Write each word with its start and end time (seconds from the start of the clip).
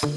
Esto 0.00 0.10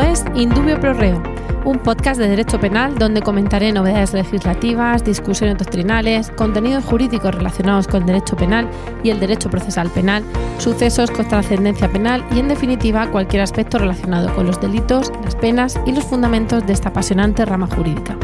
es 0.00 0.24
Indubio 0.34 0.80
Pro 0.80 0.92
Reo, 0.94 1.22
un 1.64 1.78
podcast 1.78 2.20
de 2.20 2.28
derecho 2.28 2.58
penal 2.58 2.96
donde 2.98 3.22
comentaré 3.22 3.72
novedades 3.72 4.12
legislativas, 4.12 5.04
discusiones 5.04 5.58
doctrinales, 5.58 6.30
contenidos 6.30 6.84
jurídicos 6.84 7.34
relacionados 7.34 7.86
con 7.86 8.02
el 8.02 8.06
derecho 8.06 8.36
penal 8.36 8.68
y 9.02 9.10
el 9.10 9.20
derecho 9.20 9.50
procesal 9.50 9.90
penal, 9.90 10.24
sucesos 10.58 11.10
con 11.10 11.28
trascendencia 11.28 11.88
penal 11.90 12.24
y, 12.34 12.40
en 12.40 12.48
definitiva, 12.48 13.10
cualquier 13.10 13.42
aspecto 13.42 13.78
relacionado 13.78 14.34
con 14.34 14.46
los 14.46 14.60
delitos, 14.60 15.12
las 15.24 15.36
penas 15.36 15.78
y 15.86 15.92
los 15.92 16.04
fundamentos 16.04 16.66
de 16.66 16.72
esta 16.72 16.88
apasionante 16.88 17.44
rama 17.44 17.66
jurídica. 17.66 18.16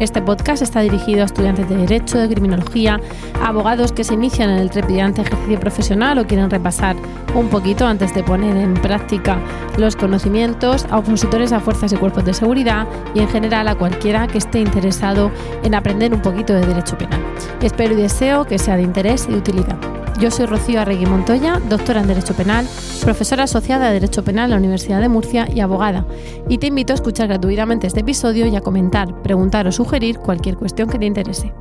Este 0.00 0.20
podcast 0.20 0.62
está 0.62 0.80
dirigido 0.80 1.22
a 1.22 1.26
estudiantes 1.26 1.68
de 1.68 1.76
Derecho, 1.76 2.18
de 2.18 2.28
Criminología, 2.28 3.00
a 3.40 3.48
abogados 3.48 3.92
que 3.92 4.04
se 4.04 4.14
inician 4.14 4.50
en 4.50 4.58
el 4.58 4.70
trepidante 4.70 5.22
ejercicio 5.22 5.60
profesional 5.60 6.18
o 6.18 6.26
quieren 6.26 6.50
repasar 6.50 6.96
un 7.34 7.48
poquito 7.48 7.86
antes 7.86 8.14
de 8.14 8.22
poner 8.22 8.56
en 8.56 8.74
práctica 8.74 9.38
los 9.78 9.96
conocimientos, 9.96 10.86
a 10.90 10.98
opositores 10.98 11.52
a 11.52 11.60
fuerzas 11.60 11.92
y 11.92 11.96
cuerpos 11.96 12.24
de 12.24 12.34
seguridad 12.34 12.86
y 13.14 13.20
en 13.20 13.28
general 13.28 13.68
a 13.68 13.74
cualquiera 13.76 14.26
que 14.26 14.38
esté 14.38 14.60
interesado 14.60 15.30
en 15.62 15.74
aprender 15.74 16.12
un 16.12 16.20
poquito 16.20 16.52
de 16.52 16.66
Derecho 16.66 16.98
Penal. 16.98 17.20
Espero 17.62 17.94
y 17.94 17.96
deseo 17.96 18.44
que 18.44 18.58
sea 18.58 18.76
de 18.76 18.82
interés 18.82 19.28
y 19.30 19.34
utilidad. 19.34 20.01
Yo 20.20 20.30
soy 20.30 20.46
Rocío 20.46 20.80
Arregui 20.80 21.06
Montoya, 21.06 21.60
doctora 21.68 22.00
en 22.00 22.06
Derecho 22.06 22.34
Penal, 22.34 22.66
profesora 23.00 23.44
asociada 23.44 23.86
de 23.88 23.94
Derecho 23.94 24.22
Penal 24.22 24.44
en 24.44 24.50
la 24.50 24.56
Universidad 24.58 25.00
de 25.00 25.08
Murcia 25.08 25.48
y 25.52 25.60
abogada, 25.60 26.06
y 26.48 26.58
te 26.58 26.68
invito 26.68 26.92
a 26.92 26.96
escuchar 26.96 27.28
gratuitamente 27.28 27.86
este 27.86 28.00
episodio 28.00 28.46
y 28.46 28.54
a 28.54 28.60
comentar, 28.60 29.22
preguntar 29.22 29.66
o 29.66 29.72
sugerir 29.72 30.18
cualquier 30.18 30.56
cuestión 30.56 30.88
que 30.88 30.98
te 30.98 31.06
interese. 31.06 31.52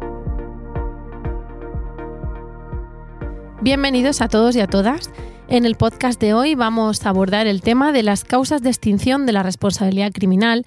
Bienvenidos 3.61 4.21
a 4.21 4.27
todos 4.27 4.55
y 4.55 4.59
a 4.59 4.67
todas. 4.67 5.11
En 5.47 5.65
el 5.65 5.75
podcast 5.75 6.19
de 6.19 6.33
hoy 6.33 6.55
vamos 6.55 7.05
a 7.05 7.09
abordar 7.09 7.47
el 7.47 7.61
tema 7.61 7.91
de 7.91 8.03
las 8.03 8.23
causas 8.23 8.61
de 8.61 8.69
extinción 8.69 9.25
de 9.25 9.33
la 9.33 9.43
responsabilidad 9.43 10.11
criminal 10.11 10.65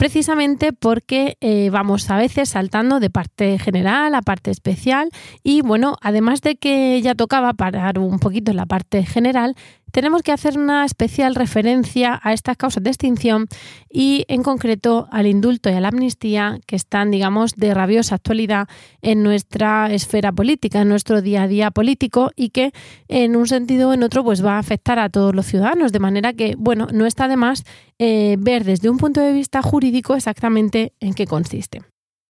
precisamente 0.00 0.72
porque 0.72 1.36
eh, 1.42 1.68
vamos 1.68 2.08
a 2.08 2.16
veces 2.16 2.48
saltando 2.48 3.00
de 3.00 3.10
parte 3.10 3.58
general 3.58 4.14
a 4.14 4.22
parte 4.22 4.50
especial 4.50 5.10
y 5.42 5.60
bueno, 5.60 5.96
además 6.00 6.40
de 6.40 6.56
que 6.56 7.02
ya 7.02 7.14
tocaba 7.14 7.52
parar 7.52 7.98
un 7.98 8.18
poquito 8.18 8.50
en 8.50 8.56
la 8.56 8.64
parte 8.64 9.04
general, 9.04 9.56
tenemos 9.92 10.22
que 10.22 10.32
hacer 10.32 10.58
una 10.58 10.84
especial 10.84 11.34
referencia 11.34 12.20
a 12.22 12.32
estas 12.32 12.56
causas 12.56 12.82
de 12.82 12.90
extinción 12.90 13.48
y 13.90 14.24
en 14.28 14.42
concreto 14.42 15.08
al 15.10 15.26
indulto 15.26 15.70
y 15.70 15.74
a 15.74 15.80
la 15.80 15.88
amnistía 15.88 16.60
que 16.66 16.76
están, 16.76 17.10
digamos, 17.10 17.54
de 17.56 17.74
rabiosa 17.74 18.16
actualidad 18.16 18.68
en 19.02 19.22
nuestra 19.22 19.92
esfera 19.92 20.32
política, 20.32 20.82
en 20.82 20.88
nuestro 20.88 21.22
día 21.22 21.42
a 21.42 21.48
día 21.48 21.70
político 21.70 22.30
y 22.36 22.50
que 22.50 22.72
en 23.08 23.36
un 23.36 23.46
sentido 23.46 23.90
o 23.90 23.92
en 23.92 24.02
otro 24.02 24.24
pues 24.24 24.44
va 24.44 24.54
a 24.54 24.58
afectar 24.58 24.98
a 24.98 25.08
todos 25.08 25.34
los 25.34 25.46
ciudadanos, 25.46 25.92
de 25.92 25.98
manera 25.98 26.32
que, 26.32 26.54
bueno, 26.56 26.86
no 26.92 27.06
está 27.06 27.28
de 27.28 27.36
más 27.36 27.64
eh, 27.98 28.36
ver 28.38 28.64
desde 28.64 28.90
un 28.90 28.98
punto 28.98 29.20
de 29.20 29.32
vista 29.32 29.62
jurídico 29.62 30.14
exactamente 30.14 30.92
en 31.00 31.14
qué 31.14 31.26
consiste. 31.26 31.82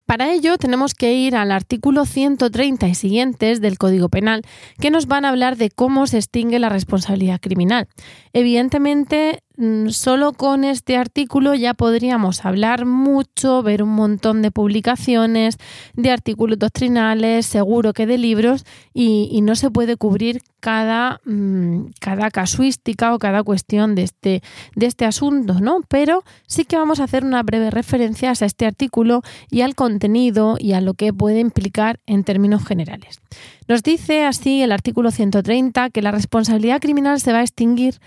Para 0.07 0.31
ello 0.31 0.57
tenemos 0.57 0.93
que 0.93 1.13
ir 1.15 1.35
al 1.35 1.51
artículo 1.51 2.05
130 2.05 2.87
y 2.87 2.95
siguientes 2.95 3.59
del 3.59 3.77
Código 3.77 4.07
Penal, 4.07 4.41
que 4.79 4.89
nos 4.89 5.05
van 5.05 5.25
a 5.25 5.29
hablar 5.29 5.57
de 5.57 5.69
cómo 5.69 6.07
se 6.07 6.15
extingue 6.15 6.59
la 6.59 6.69
responsabilidad 6.69 7.41
criminal. 7.41 7.89
Evidentemente, 8.31 9.43
solo 9.89 10.33
con 10.33 10.63
este 10.63 10.97
artículo 10.97 11.55
ya 11.55 11.73
podríamos 11.73 12.45
hablar 12.45 12.85
mucho, 12.85 13.63
ver 13.63 13.81
un 13.81 13.89
montón 13.89 14.43
de 14.43 14.51
publicaciones, 14.51 15.57
de 15.95 16.11
artículos 16.11 16.59
doctrinales, 16.59 17.47
seguro 17.47 17.93
que 17.93 18.05
de 18.05 18.19
libros, 18.19 18.65
y, 18.93 19.41
no 19.41 19.55
se 19.55 19.71
puede 19.71 19.95
cubrir 19.95 20.41
cada, 20.59 21.21
mm, 21.25 21.91
cada 21.99 22.29
casuística 22.31 23.15
o 23.15 23.19
cada 23.19 23.43
cuestión 23.43 23.95
de 23.95 24.03
este, 24.03 24.43
de 24.75 24.85
este 24.85 25.05
asunto, 25.05 25.59
¿no? 25.61 25.81
Pero 25.87 26.23
sí 26.47 26.65
que 26.65 26.75
vamos 26.75 26.99
a 26.99 27.05
hacer 27.05 27.23
una 27.23 27.41
breve 27.43 27.71
referencia 27.71 28.29
a 28.29 28.45
este 28.45 28.65
artículo 28.65 29.21
y 29.49 29.61
al 29.61 29.73
contenido 29.73 30.57
y 30.59 30.73
a 30.73 30.81
lo 30.81 30.93
que 30.93 31.13
puede 31.13 31.39
implicar 31.39 31.99
en 32.05 32.23
términos 32.23 32.65
generales. 32.65 33.21
Nos 33.67 33.83
dice 33.83 34.25
así 34.25 34.61
el 34.61 34.71
artículo 34.71 35.11
130 35.11 35.89
que 35.89 36.01
la 36.01 36.11
responsabilidad 36.11 36.81
criminal 36.81 37.19
se 37.19 37.31
va 37.31 37.39
a 37.39 37.43
extinguir 37.43 37.99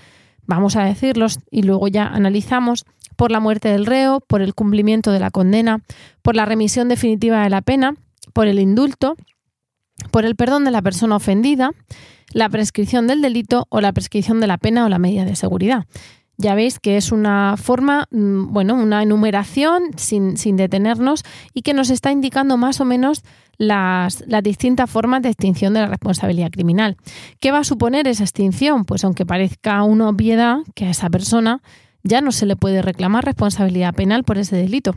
vamos 0.50 0.76
a 0.76 0.84
decirlos 0.84 1.38
y 1.50 1.62
luego 1.62 1.88
ya 1.88 2.06
analizamos, 2.06 2.84
por 3.16 3.30
la 3.30 3.40
muerte 3.40 3.68
del 3.68 3.86
reo, 3.86 4.20
por 4.20 4.40
el 4.40 4.54
cumplimiento 4.54 5.12
de 5.12 5.20
la 5.20 5.30
condena, 5.30 5.82
por 6.22 6.36
la 6.36 6.46
remisión 6.46 6.88
definitiva 6.88 7.42
de 7.42 7.50
la 7.50 7.60
pena, 7.60 7.94
por 8.32 8.46
el 8.46 8.58
indulto, 8.58 9.14
por 10.10 10.24
el 10.24 10.36
perdón 10.36 10.64
de 10.64 10.70
la 10.70 10.80
persona 10.80 11.16
ofendida, 11.16 11.72
la 12.32 12.48
prescripción 12.48 13.06
del 13.06 13.20
delito 13.20 13.66
o 13.68 13.80
la 13.80 13.92
prescripción 13.92 14.40
de 14.40 14.46
la 14.46 14.58
pena 14.58 14.86
o 14.86 14.88
la 14.88 14.98
medida 14.98 15.24
de 15.24 15.36
seguridad. 15.36 15.84
Ya 16.40 16.54
veis 16.54 16.78
que 16.78 16.96
es 16.96 17.12
una 17.12 17.56
forma, 17.58 18.08
mm, 18.10 18.52
bueno, 18.52 18.74
una 18.74 19.02
enumeración 19.02 19.90
sin, 19.96 20.38
sin 20.38 20.56
detenernos 20.56 21.22
y 21.52 21.60
que 21.60 21.74
nos 21.74 21.90
está 21.90 22.12
indicando 22.12 22.56
más 22.56 22.80
o 22.80 22.86
menos 22.86 23.22
las, 23.58 24.24
distintas 24.42 24.88
formas 24.88 25.20
de 25.20 25.28
extinción 25.28 25.74
de 25.74 25.80
la 25.80 25.86
responsabilidad 25.86 26.50
criminal. 26.50 26.96
¿Qué 27.40 27.52
va 27.52 27.58
a 27.58 27.64
suponer 27.64 28.08
esa 28.08 28.24
extinción? 28.24 28.86
Pues 28.86 29.04
aunque 29.04 29.26
parezca 29.26 29.82
una 29.82 30.08
obviedad 30.08 30.60
que 30.74 30.86
a 30.86 30.90
esa 30.90 31.10
persona 31.10 31.60
ya 32.02 32.22
no 32.22 32.32
se 32.32 32.46
le 32.46 32.56
puede 32.56 32.80
reclamar 32.80 33.26
responsabilidad 33.26 33.94
penal 33.94 34.24
por 34.24 34.38
ese 34.38 34.56
delito. 34.56 34.94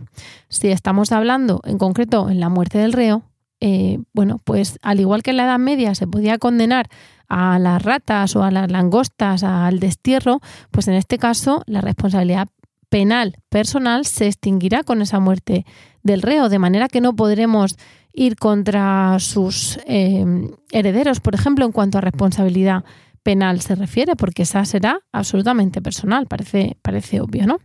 Si 0.48 0.70
estamos 0.70 1.12
hablando 1.12 1.60
en 1.66 1.78
concreto 1.78 2.30
en 2.30 2.40
la 2.40 2.48
muerte 2.48 2.78
del 2.78 2.94
reo, 2.94 3.24
eh, 3.66 3.98
bueno, 4.12 4.42
pues 4.44 4.78
al 4.82 5.00
igual 5.00 5.24
que 5.24 5.32
en 5.32 5.38
la 5.38 5.46
Edad 5.46 5.58
Media 5.58 5.96
se 5.96 6.06
podía 6.06 6.38
condenar 6.38 6.90
a 7.30 7.58
las 7.60 7.82
ratas 7.82 8.36
o 8.36 8.44
a 8.44 8.52
las 8.52 8.70
langostas 8.70 9.42
al 9.42 9.80
destierro, 9.80 10.42
pues 10.70 10.90
en 10.90 10.96
este 10.96 11.18
caso 11.18 11.64
la 11.66 11.80
responsabilidad 11.80 12.50
penal 12.90 13.38
personal 13.48 14.06
se 14.06 14.28
extinguirá 14.28 14.84
con 14.84 15.02
esa 15.02 15.22
muerte 15.22 15.66
del 16.04 16.22
reo, 16.22 16.50
de 16.50 16.60
manera 16.60 16.90
que 16.90 17.00
no 17.00 17.16
podremos 17.16 17.78
ir 18.12 18.36
contra 18.36 19.18
sus 19.20 19.80
eh, 19.88 20.26
herederos, 20.74 21.22
por 21.22 21.34
ejemplo, 21.34 21.64
en 21.64 21.72
cuanto 21.72 22.00
a 22.00 22.02
responsabilidad 22.02 22.84
penal 23.24 23.62
se 23.62 23.76
refiere, 23.76 24.18
porque 24.18 24.44
esa 24.44 24.66
será 24.66 25.00
absolutamente 25.14 25.82
personal, 25.82 26.28
parece, 26.28 26.76
parece 26.82 27.22
obvio, 27.22 27.48
¿no? 27.48 27.60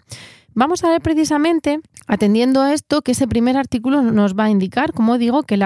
Vamos 0.55 0.83
a 0.85 0.91
ver 0.91 1.01
precisamente, 1.01 1.81
atendiendo 2.09 2.63
a 2.63 2.73
esto, 2.73 3.03
que 3.03 3.13
ese 3.13 3.29
primer 3.29 3.57
artículo 3.57 4.03
nos 4.03 4.35
va 4.35 4.45
a 4.45 4.51
indicar, 4.51 4.93
como 4.93 5.19
digo, 5.19 5.45
que 5.45 5.59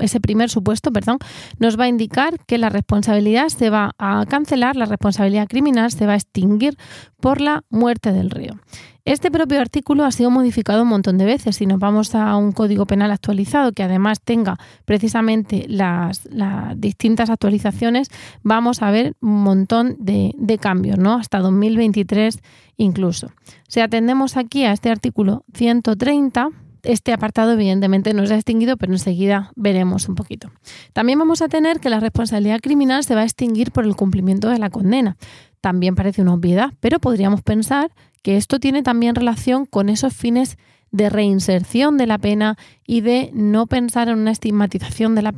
ese 0.00 0.20
primer 0.20 0.50
supuesto, 0.50 0.92
perdón, 0.92 1.18
nos 1.58 1.78
va 1.78 1.84
a 1.84 1.88
indicar 1.88 2.38
que 2.46 2.58
la 2.58 2.68
responsabilidad 2.68 3.48
se 3.48 3.70
va 3.70 3.92
a 3.98 4.26
cancelar, 4.28 4.76
la 4.76 4.86
responsabilidad 4.86 5.48
criminal 5.48 5.90
se 5.90 6.06
va 6.06 6.12
a 6.12 6.16
extinguir 6.16 6.76
por 7.20 7.40
la 7.40 7.64
muerte 7.70 8.12
del 8.12 8.30
río. 8.30 8.58
Este 9.04 9.32
propio 9.32 9.60
artículo 9.60 10.04
ha 10.04 10.12
sido 10.12 10.30
modificado 10.30 10.82
un 10.82 10.88
montón 10.88 11.18
de 11.18 11.24
veces. 11.24 11.56
Si 11.56 11.66
nos 11.66 11.80
vamos 11.80 12.14
a 12.14 12.36
un 12.36 12.52
código 12.52 12.86
penal 12.86 13.10
actualizado 13.10 13.72
que 13.72 13.82
además 13.82 14.20
tenga 14.20 14.58
precisamente 14.84 15.64
las, 15.68 16.28
distintas 16.76 17.28
actualizaciones, 17.28 18.10
vamos 18.44 18.80
a 18.80 18.92
ver 18.92 19.16
un 19.20 19.42
montón 19.42 19.96
de, 19.98 20.32
de 20.38 20.58
cambios, 20.58 20.98
¿no? 20.98 21.14
Hasta 21.14 21.40
2023 21.40 22.38
incluso. 22.76 23.32
Si 23.66 23.80
atendemos 23.80 24.36
aquí 24.36 24.64
a 24.64 24.72
este 24.72 24.90
artículo 24.90 25.44
130, 25.52 26.50
este 26.84 27.12
apartado 27.12 27.52
evidentemente 27.52 28.14
no 28.14 28.24
se 28.26 28.34
ha 28.34 28.36
extinguido, 28.36 28.76
pero 28.76 28.92
enseguida 28.92 29.52
veremos 29.56 30.08
un 30.08 30.14
poquito. 30.14 30.50
También 30.92 31.18
vamos 31.18 31.42
a 31.42 31.48
tener 31.48 31.80
que 31.80 31.90
la 31.90 31.98
responsabilidad 31.98 32.60
criminal 32.60 33.02
se 33.02 33.16
va 33.16 33.22
a 33.22 33.24
extinguir 33.24 33.72
por 33.72 33.84
el 33.84 33.96
cumplimiento 33.96 34.48
de 34.48 34.58
la 34.58 34.70
condena. 34.70 35.16
También 35.60 35.94
parece 35.94 36.22
una 36.22 36.34
obviedad, 36.34 36.72
pero 36.80 36.98
podríamos 36.98 37.42
pensar 37.42 37.92
que 38.22 38.36
esto 38.36 38.58
tiene 38.60 38.82
también 38.82 39.14
relación 39.14 39.66
con 39.66 39.88
esos 39.88 40.14
fines 40.14 40.56
de 40.92 41.08
reinserción 41.08 41.96
de 41.96 42.06
la 42.06 42.18
pena 42.18 42.56
y 42.86 43.00
de 43.00 43.30
no 43.32 43.66
pensar 43.66 44.08
en 44.08 44.18
una 44.18 44.30
estigmatización 44.30 45.14
de 45.14 45.22
la, 45.22 45.32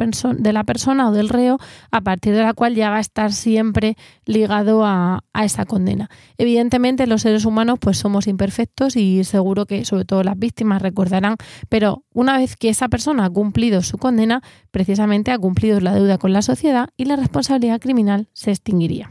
persona 0.64 1.08
o 1.08 1.12
del 1.12 1.28
reo 1.28 1.58
a 1.92 2.00
partir 2.00 2.34
de 2.34 2.42
la 2.42 2.54
cual 2.54 2.74
ya 2.74 2.90
va 2.90 2.96
a 2.96 3.00
estar 3.00 3.32
siempre 3.32 3.96
ligado 4.26 4.84
a, 4.84 5.22
a, 5.32 5.44
esa 5.44 5.64
condena. 5.64 6.10
Evidentemente 6.38 7.06
los 7.06 7.22
seres 7.22 7.44
humanos 7.44 7.78
pues 7.80 7.98
somos 7.98 8.26
imperfectos 8.26 8.96
y 8.96 9.22
seguro 9.22 9.64
que 9.64 9.84
sobre 9.84 10.04
todo 10.04 10.24
las 10.24 10.36
víctimas 10.36 10.82
recordarán, 10.82 11.36
pero 11.68 12.02
una 12.12 12.36
vez 12.36 12.56
que 12.56 12.68
esa 12.68 12.88
persona 12.88 13.24
ha 13.24 13.30
cumplido 13.30 13.80
su 13.82 13.96
condena, 13.96 14.42
precisamente 14.72 15.30
ha 15.30 15.38
cumplido 15.38 15.78
la 15.78 15.94
deuda 15.94 16.18
con 16.18 16.32
la 16.32 16.42
sociedad 16.42 16.88
y 16.96 17.04
la 17.04 17.14
responsabilidad 17.14 17.80
criminal 17.80 18.28
se 18.32 18.50
extinguiría. 18.50 19.10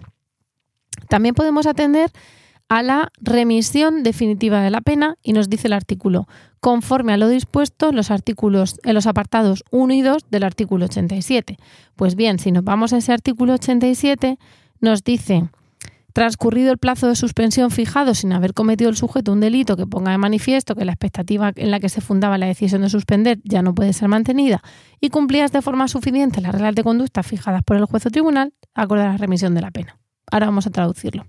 También 1.08 1.36
podemos 1.36 1.68
atender 1.68 2.12
a 2.74 2.82
la 2.82 3.12
remisión 3.22 4.02
definitiva 4.02 4.62
de 4.62 4.72
la 4.72 4.82
pena 4.82 5.16
y 5.22 5.34
nos 5.34 5.48
dice 5.48 5.68
el 5.68 5.74
artículo, 5.74 6.28
conforme 6.60 7.14
a 7.14 7.18
lo 7.18 7.28
dispuesto 7.28 7.90
en 7.90 7.96
los 7.96 8.10
artículos 8.10 8.80
en 8.84 8.96
los 8.96 9.06
apartados 9.06 9.64
1 9.70 9.94
y 9.94 10.02
2 10.02 10.32
del 10.32 10.42
artículo 10.42 10.86
87. 10.86 11.60
Pues 11.96 12.16
bien, 12.16 12.40
si 12.40 12.52
nos 12.52 12.64
vamos 12.64 12.92
a 12.92 12.98
ese 12.98 13.14
artículo 13.14 13.54
87, 13.54 14.40
nos 14.80 15.04
dice 15.04 15.50
Transcurrido 16.14 16.72
el 16.72 16.80
plazo 16.80 17.08
de 17.08 17.16
suspensión 17.16 17.70
fijado 17.70 18.16
sin 18.16 18.34
haber 18.34 18.56
cometido 18.56 18.90
el 18.90 18.96
sujeto 18.96 19.34
un 19.34 19.40
delito 19.40 19.78
que 19.78 19.86
ponga 19.86 20.10
de 20.10 20.18
manifiesto 20.18 20.74
que 20.74 20.84
la 20.84 20.94
expectativa 20.94 21.52
en 21.56 21.70
la 21.70 21.80
que 21.80 21.90
se 21.90 22.02
fundaba 22.02 22.40
la 22.40 22.48
decisión 22.48 22.82
de 22.82 22.90
suspender 22.90 23.40
ya 23.44 23.62
no 23.62 23.76
puede 23.76 23.94
ser 23.94 24.08
mantenida 24.08 24.64
y 25.00 25.10
cumplidas 25.10 25.52
de 25.52 25.62
forma 25.62 25.88
suficiente 25.88 26.42
las 26.42 26.54
reglas 26.54 26.74
de 26.74 26.84
conducta 26.84 27.22
fijadas 27.22 27.62
por 27.62 27.78
el 27.78 27.86
juez 27.86 28.04
o 28.08 28.10
tribunal, 28.10 28.52
acorde 28.74 29.04
la 29.04 29.18
remisión 29.18 29.54
de 29.54 29.62
la 29.62 29.70
pena. 29.70 30.00
Ahora 30.32 30.48
vamos 30.48 30.66
a 30.66 30.72
traducirlo. 30.72 31.28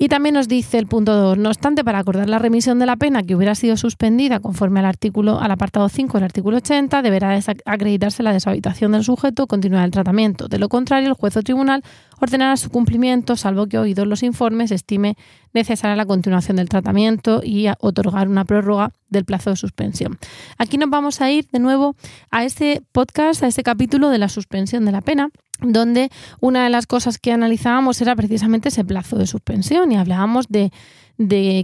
Y 0.00 0.06
también 0.06 0.36
nos 0.36 0.46
dice 0.46 0.78
el 0.78 0.86
punto 0.86 1.12
2, 1.12 1.38
no 1.38 1.48
obstante, 1.48 1.82
para 1.82 1.98
acordar 1.98 2.28
la 2.28 2.38
remisión 2.38 2.78
de 2.78 2.86
la 2.86 2.94
pena 2.94 3.24
que 3.24 3.34
hubiera 3.34 3.56
sido 3.56 3.76
suspendida 3.76 4.38
conforme 4.38 4.78
al 4.78 4.86
artículo 4.86 5.40
al 5.40 5.50
apartado 5.50 5.88
5 5.88 6.18
del 6.18 6.24
artículo 6.24 6.58
80, 6.58 7.02
deberá 7.02 7.36
acreditarse 7.64 8.22
la 8.22 8.32
deshabitación 8.32 8.92
del 8.92 9.02
sujeto, 9.02 9.48
continuar 9.48 9.84
el 9.84 9.90
tratamiento. 9.90 10.46
De 10.46 10.60
lo 10.60 10.68
contrario, 10.68 11.08
el 11.08 11.14
juez 11.14 11.36
o 11.36 11.42
tribunal 11.42 11.82
ordenará 12.20 12.56
su 12.56 12.70
cumplimiento, 12.70 13.34
salvo 13.36 13.66
que 13.66 13.76
oídos 13.76 14.06
los 14.06 14.22
informes 14.22 14.70
estime 14.70 15.16
necesaria 15.52 15.96
la 15.96 16.06
continuación 16.06 16.58
del 16.58 16.68
tratamiento 16.68 17.40
y 17.42 17.66
otorgar 17.80 18.28
una 18.28 18.44
prórroga 18.44 18.92
del 19.08 19.24
plazo 19.24 19.50
de 19.50 19.56
suspensión. 19.56 20.16
Aquí 20.58 20.78
nos 20.78 20.90
vamos 20.90 21.20
a 21.20 21.32
ir 21.32 21.48
de 21.48 21.58
nuevo 21.58 21.96
a 22.30 22.44
ese 22.44 22.82
podcast, 22.92 23.42
a 23.42 23.48
ese 23.48 23.64
capítulo 23.64 24.10
de 24.10 24.18
la 24.18 24.28
suspensión 24.28 24.84
de 24.84 24.92
la 24.92 25.00
pena 25.00 25.30
donde 25.60 26.10
una 26.40 26.64
de 26.64 26.70
las 26.70 26.86
cosas 26.86 27.18
que 27.18 27.32
analizábamos 27.32 28.00
era 28.00 28.14
precisamente 28.16 28.68
ese 28.68 28.84
plazo 28.84 29.16
de 29.16 29.26
suspensión 29.26 29.90
y 29.92 29.96
hablábamos 29.96 30.46
de, 30.48 30.70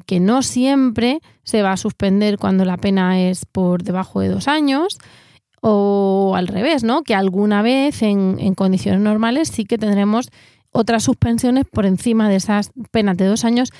que 0.06 0.20
no 0.20 0.42
siempre 0.42 1.20
se 1.44 1.62
va 1.62 1.72
a 1.72 1.76
suspender 1.76 2.38
cuando 2.38 2.64
la 2.64 2.76
pena 2.76 3.20
es 3.20 3.44
por 3.44 3.82
debajo 3.82 4.20
de 4.20 4.28
dos 4.28 4.48
años 4.48 4.98
o 5.60 6.34
al 6.36 6.48
revés, 6.48 6.84
¿no? 6.84 7.02
Que 7.02 7.14
alguna 7.14 7.62
vez 7.62 8.02
en, 8.02 8.54
condiciones 8.54 9.00
normales 9.00 9.48
sí 9.48 9.64
que 9.64 9.78
tendremos 9.78 10.30
otras 10.72 11.04
suspensiones 11.04 11.64
por 11.70 11.86
encima 11.86 12.28
de 12.28 12.36
esas 12.36 12.72
penas 12.90 13.16
de 13.16 13.26
dos 13.26 13.44
años 13.44 13.70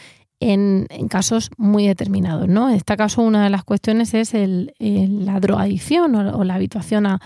en, 0.41 0.87
casos 1.09 1.51
muy 1.57 1.87
determinados, 1.87 2.49
¿no? 2.49 2.69
En 2.69 2.77
este 2.77 2.97
caso 2.97 3.23
una 3.23 3.45
de 3.45 3.51
las 3.51 3.65
cuestiones 3.65 4.15
es 4.15 4.33
la 4.79 5.41
drogadicción 5.41 6.15
o 6.15 6.45
la 6.45 6.55
habituación 6.55 7.07
a 7.07 7.21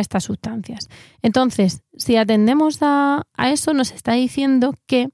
estas 0.00 0.24
sustancias. 0.24 0.88
Entonces, 1.22 1.82
si 1.96 2.16
atendemos 2.16 2.78
a, 2.80 3.22
eso, 3.38 3.74
nos 3.74 3.92
está 3.92 4.12
diciendo 4.12 4.74
que 4.86 5.08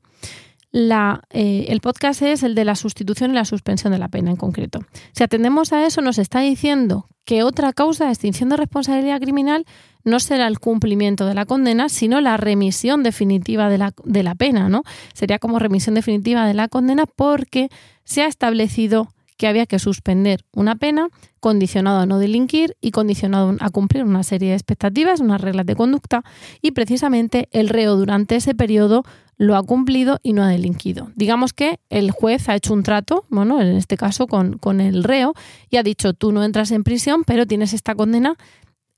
eh, 0.72 1.66
el 1.68 1.80
podcast 1.80 2.22
es 2.22 2.42
el 2.42 2.54
de 2.54 2.64
la 2.64 2.76
sustitución 2.76 3.32
y 3.32 3.34
la 3.34 3.44
suspensión 3.44 3.92
de 3.92 3.98
la 3.98 4.08
pena 4.08 4.30
en 4.30 4.36
concreto. 4.36 4.80
Si 5.12 5.22
atendemos 5.22 5.72
a 5.72 5.84
eso, 5.86 6.00
nos 6.00 6.18
está 6.18 6.40
diciendo 6.40 7.06
que 7.24 7.42
otra 7.42 7.72
causa 7.72 8.06
de 8.06 8.10
extinción 8.10 8.48
de 8.48 8.56
responsabilidad 8.56 9.20
criminal 9.20 9.64
no 10.04 10.20
será 10.20 10.46
el 10.46 10.58
cumplimiento 10.58 11.26
de 11.26 11.34
la 11.34 11.44
condena, 11.44 11.88
sino 11.88 12.20
la 12.20 12.36
remisión 12.36 13.02
definitiva 13.02 13.68
de 13.68 13.78
la, 13.78 13.94
de 14.04 14.22
la 14.22 14.34
pena, 14.34 14.68
¿no? 14.68 14.82
Sería 15.12 15.38
como 15.38 15.58
remisión 15.58 15.94
definitiva 15.94 16.46
de 16.46 16.54
la 16.54 16.68
condena 16.68 17.04
porque 17.06 17.68
se 18.04 18.22
ha 18.22 18.26
establecido 18.26 19.08
que 19.36 19.46
había 19.46 19.64
que 19.64 19.78
suspender 19.78 20.44
una 20.52 20.76
pena 20.76 21.08
condicionado 21.40 22.00
a 22.00 22.06
no 22.06 22.18
delinquir 22.18 22.76
y 22.82 22.90
condicionado 22.90 23.56
a 23.60 23.70
cumplir 23.70 24.04
una 24.04 24.22
serie 24.22 24.50
de 24.50 24.54
expectativas, 24.54 25.20
unas 25.20 25.40
reglas 25.40 25.64
de 25.64 25.76
conducta, 25.76 26.24
y 26.60 26.72
precisamente 26.72 27.48
el 27.50 27.70
reo 27.70 27.96
durante 27.96 28.36
ese 28.36 28.54
periodo 28.54 29.02
lo 29.40 29.56
ha 29.56 29.62
cumplido 29.62 30.20
y 30.22 30.34
no 30.34 30.42
ha 30.42 30.48
delinquido. 30.48 31.10
Digamos 31.16 31.54
que 31.54 31.80
el 31.88 32.10
juez 32.10 32.50
ha 32.50 32.54
hecho 32.54 32.74
un 32.74 32.82
trato, 32.82 33.24
bueno, 33.30 33.58
en 33.62 33.74
este 33.74 33.96
caso 33.96 34.26
con, 34.26 34.58
con 34.58 34.82
el 34.82 35.02
reo, 35.02 35.32
y 35.70 35.78
ha 35.78 35.82
dicho 35.82 36.12
tú 36.12 36.30
no 36.30 36.44
entras 36.44 36.70
en 36.72 36.84
prisión, 36.84 37.24
pero 37.24 37.46
tienes 37.46 37.72
esta 37.72 37.94
condena 37.94 38.36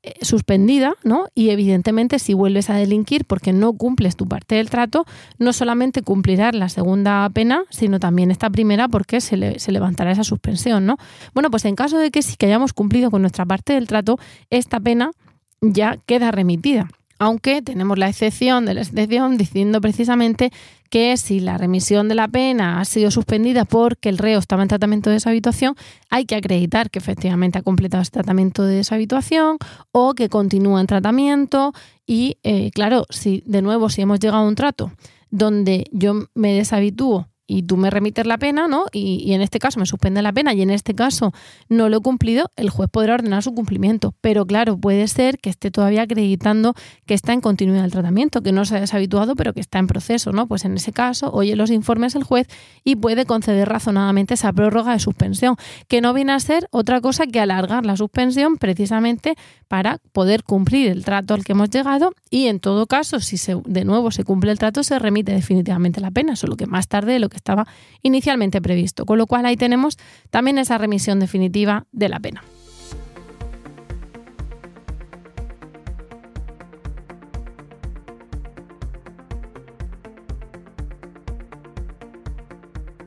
eh, 0.02 0.14
suspendida, 0.22 0.94
¿no? 1.04 1.26
Y 1.36 1.50
evidentemente 1.50 2.18
si 2.18 2.34
vuelves 2.34 2.70
a 2.70 2.74
delinquir 2.74 3.24
porque 3.24 3.52
no 3.52 3.72
cumples 3.74 4.16
tu 4.16 4.26
parte 4.26 4.56
del 4.56 4.68
trato, 4.68 5.04
no 5.38 5.52
solamente 5.52 6.02
cumplirás 6.02 6.56
la 6.56 6.68
segunda 6.68 7.30
pena, 7.30 7.62
sino 7.70 8.00
también 8.00 8.32
esta 8.32 8.50
primera 8.50 8.88
porque 8.88 9.20
se, 9.20 9.60
se 9.60 9.70
levantará 9.70 10.10
esa 10.10 10.24
suspensión, 10.24 10.86
¿no? 10.86 10.96
Bueno, 11.34 11.52
pues 11.52 11.64
en 11.66 11.76
caso 11.76 11.98
de 11.98 12.10
que 12.10 12.20
sí 12.20 12.34
que 12.36 12.46
hayamos 12.46 12.72
cumplido 12.72 13.12
con 13.12 13.22
nuestra 13.22 13.46
parte 13.46 13.74
del 13.74 13.86
trato, 13.86 14.18
esta 14.50 14.80
pena 14.80 15.12
ya 15.60 15.98
queda 16.04 16.32
remitida 16.32 16.88
aunque 17.22 17.62
tenemos 17.62 17.98
la 17.98 18.08
excepción 18.08 18.66
de 18.66 18.74
la 18.74 18.80
excepción 18.80 19.36
diciendo 19.36 19.80
precisamente 19.80 20.50
que 20.90 21.16
si 21.16 21.38
la 21.38 21.56
remisión 21.56 22.08
de 22.08 22.16
la 22.16 22.26
pena 22.26 22.80
ha 22.80 22.84
sido 22.84 23.12
suspendida 23.12 23.64
porque 23.64 24.08
el 24.08 24.18
reo 24.18 24.40
estaba 24.40 24.62
en 24.62 24.68
tratamiento 24.68 25.08
de 25.08 25.14
deshabituación, 25.14 25.76
hay 26.10 26.24
que 26.24 26.34
acreditar 26.34 26.90
que 26.90 26.98
efectivamente 26.98 27.60
ha 27.60 27.62
completado 27.62 28.02
ese 28.02 28.10
tratamiento 28.10 28.64
de 28.64 28.74
deshabituación 28.74 29.58
o 29.92 30.14
que 30.14 30.28
continúa 30.28 30.80
en 30.80 30.88
tratamiento. 30.88 31.72
Y, 32.04 32.38
eh, 32.42 32.72
claro, 32.72 33.06
si 33.08 33.44
de 33.46 33.62
nuevo, 33.62 33.88
si 33.88 34.02
hemos 34.02 34.18
llegado 34.18 34.42
a 34.42 34.48
un 34.48 34.56
trato 34.56 34.90
donde 35.30 35.84
yo 35.92 36.26
me 36.34 36.54
deshabitúo 36.54 37.28
y 37.52 37.62
tú 37.62 37.76
me 37.76 37.90
remites 37.90 38.26
la 38.26 38.38
pena, 38.38 38.66
¿no? 38.66 38.86
Y, 38.92 39.32
en 39.34 39.42
este 39.42 39.58
caso 39.58 39.78
me 39.78 39.84
suspende 39.84 40.22
la 40.22 40.32
pena 40.32 40.54
y 40.54 40.62
en 40.62 40.70
este 40.70 40.94
caso 40.94 41.32
no 41.68 41.90
lo 41.90 41.98
he 41.98 42.00
cumplido, 42.00 42.50
el 42.56 42.70
juez 42.70 42.88
podrá 42.90 43.14
ordenar 43.14 43.42
su 43.42 43.54
cumplimiento. 43.54 44.14
Pero 44.22 44.46
claro, 44.46 44.78
puede 44.78 45.06
ser 45.06 45.38
que 45.38 45.50
esté 45.50 45.70
todavía 45.70 46.02
acreditando 46.02 46.74
que 47.04 47.12
está 47.12 47.34
en 47.34 47.42
continuidad 47.42 47.82
del 47.82 47.92
tratamiento, 47.92 48.42
que 48.42 48.52
no 48.52 48.64
se 48.64 48.76
ha 48.76 48.80
deshabituado, 48.80 49.36
pero 49.36 49.52
que 49.52 49.60
está 49.60 49.78
en 49.78 49.86
proceso, 49.86 50.32
¿no? 50.32 50.46
Pues 50.46 50.64
en 50.64 50.74
ese 50.76 50.92
caso, 50.92 51.30
oye 51.30 51.54
los 51.54 51.70
informes 51.70 52.14
el 52.14 52.24
juez 52.24 52.48
y 52.84 52.96
puede 52.96 53.26
conceder 53.26 53.68
razonadamente 53.68 54.34
esa 54.34 54.50
prórroga 54.52 54.92
de 54.92 54.98
suspensión, 54.98 55.56
que 55.88 56.00
no 56.00 56.14
viene 56.14 56.32
a 56.32 56.40
ser 56.40 56.68
otra 56.70 57.02
cosa 57.02 57.26
que 57.26 57.38
alargar 57.38 57.84
la 57.84 57.98
suspensión 57.98 58.56
precisamente 58.56 59.34
para 59.68 59.98
poder 60.12 60.42
cumplir 60.42 60.88
el 60.88 61.04
trato 61.04 61.34
al 61.34 61.44
que 61.44 61.52
hemos 61.52 61.68
llegado 61.68 62.14
y 62.30 62.46
en 62.46 62.60
todo 62.60 62.86
caso, 62.86 63.20
si 63.20 63.36
se, 63.36 63.56
de 63.66 63.84
nuevo 63.84 64.10
se 64.10 64.24
cumple 64.24 64.52
el 64.52 64.58
trato, 64.58 64.82
se 64.82 64.98
remite 64.98 65.32
definitivamente 65.32 66.00
la 66.00 66.10
pena, 66.10 66.34
solo 66.36 66.56
que 66.56 66.66
más 66.66 66.88
tarde 66.88 67.12
de 67.12 67.18
lo 67.18 67.28
que 67.28 67.41
estaba 67.42 67.66
inicialmente 68.02 68.62
previsto. 68.62 69.04
Con 69.04 69.18
lo 69.18 69.26
cual 69.26 69.44
ahí 69.46 69.56
tenemos 69.56 69.98
también 70.30 70.58
esa 70.58 70.78
remisión 70.78 71.18
definitiva 71.18 71.86
de 71.90 72.08
la 72.08 72.20
pena. 72.20 72.42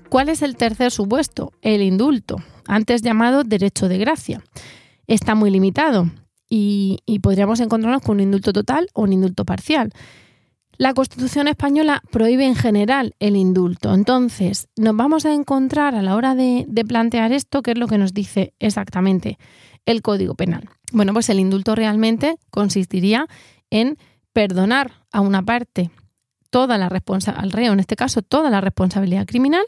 ¿Cuál 0.09 0.29
es 0.29 0.41
el 0.41 0.55
tercer 0.55 0.91
supuesto? 0.91 1.51
El 1.61 1.81
indulto, 1.81 2.37
antes 2.67 3.01
llamado 3.01 3.43
derecho 3.43 3.89
de 3.89 3.97
gracia. 3.97 4.41
Está 5.07 5.35
muy 5.35 5.49
limitado 5.49 6.09
y, 6.49 6.99
y 7.05 7.19
podríamos 7.19 7.59
encontrarnos 7.59 8.01
con 8.01 8.15
un 8.15 8.21
indulto 8.21 8.53
total 8.53 8.87
o 8.93 9.01
un 9.03 9.11
indulto 9.11 9.43
parcial. 9.43 9.91
La 10.77 10.93
Constitución 10.93 11.47
española 11.47 12.01
prohíbe 12.11 12.45
en 12.45 12.55
general 12.55 13.15
el 13.19 13.37
indulto. 13.37 13.93
Entonces, 13.93 14.67
nos 14.75 14.95
vamos 14.95 15.25
a 15.25 15.33
encontrar 15.33 15.95
a 15.95 16.01
la 16.01 16.15
hora 16.15 16.35
de, 16.35 16.65
plantear 16.85 17.31
esto, 17.31 17.61
qué 17.61 17.71
es 17.71 17.77
lo 17.77 17.87
que 17.87 17.97
nos 17.97 18.13
dice 18.13 18.53
exactamente 18.59 19.37
el 19.85 20.01
Código 20.01 20.35
Penal. 20.35 20.67
Bueno, 20.91 21.13
pues 21.13 21.29
el 21.29 21.39
indulto 21.39 21.75
realmente 21.75 22.35
consistiría 22.49 23.27
en 23.69 23.97
perdonar 24.33 24.91
a 25.13 25.21
una 25.21 25.43
parte 25.43 25.91
toda 26.49 26.77
la 26.77 26.89
responsabilidad, 26.89 27.43
al 27.43 27.51
reo 27.51 27.73
en 27.73 27.79
este 27.79 27.95
caso, 27.95 28.21
toda 28.21 28.49
la 28.49 28.59
responsabilidad 28.59 29.25
criminal 29.25 29.65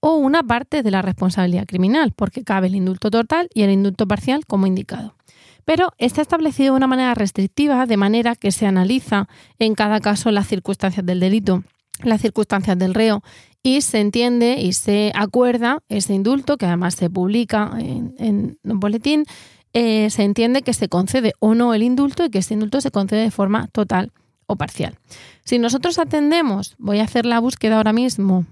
o 0.00 0.16
una 0.16 0.42
parte 0.42 0.82
de 0.82 0.90
la 0.90 1.02
responsabilidad 1.02 1.66
criminal, 1.66 2.12
porque 2.16 2.42
cabe 2.42 2.66
el 2.66 2.74
indulto 2.74 3.10
total 3.10 3.48
y 3.54 3.62
el 3.62 3.70
indulto 3.70 4.08
parcial 4.08 4.46
como 4.46 4.66
indicado 4.66 5.14
pero 5.64 5.92
está 5.98 6.22
establecido 6.22 6.72
de 6.72 6.78
una 6.78 6.86
manera 6.86 7.14
restrictiva, 7.14 7.86
de 7.86 7.96
manera 7.96 8.36
que 8.36 8.52
se 8.52 8.66
analiza 8.66 9.28
en 9.58 9.74
cada 9.74 10.00
caso 10.00 10.30
las 10.30 10.48
circunstancias 10.48 11.04
del 11.04 11.20
delito, 11.20 11.64
las 12.02 12.20
circunstancias 12.20 12.78
del 12.78 12.94
reo 12.94 13.22
y 13.62 13.82
se 13.82 14.00
entiende 14.00 14.60
y 14.60 14.72
se 14.72 15.12
acuerda 15.14 15.82
ese 15.88 16.14
indulto, 16.14 16.56
que 16.56 16.66
además 16.66 16.94
se 16.94 17.10
publica 17.10 17.72
en, 17.78 18.58
un 18.62 18.80
boletín, 18.80 19.24
eh, 19.72 20.08
se 20.10 20.22
entiende 20.22 20.62
que 20.62 20.72
se 20.72 20.88
concede 20.88 21.34
o 21.38 21.54
no 21.54 21.74
el 21.74 21.82
indulto 21.82 22.24
y 22.24 22.30
que 22.30 22.38
ese 22.38 22.54
indulto 22.54 22.80
se 22.80 22.90
concede 22.90 23.22
de 23.22 23.30
forma 23.30 23.68
total 23.68 24.12
o 24.46 24.56
parcial. 24.56 24.98
Si 25.44 25.58
nosotros 25.58 25.98
atendemos, 25.98 26.74
voy 26.78 27.00
a 27.00 27.04
hacer 27.04 27.26
la 27.26 27.38
búsqueda 27.38 27.76
ahora 27.76 27.92
mismo, 27.92 28.46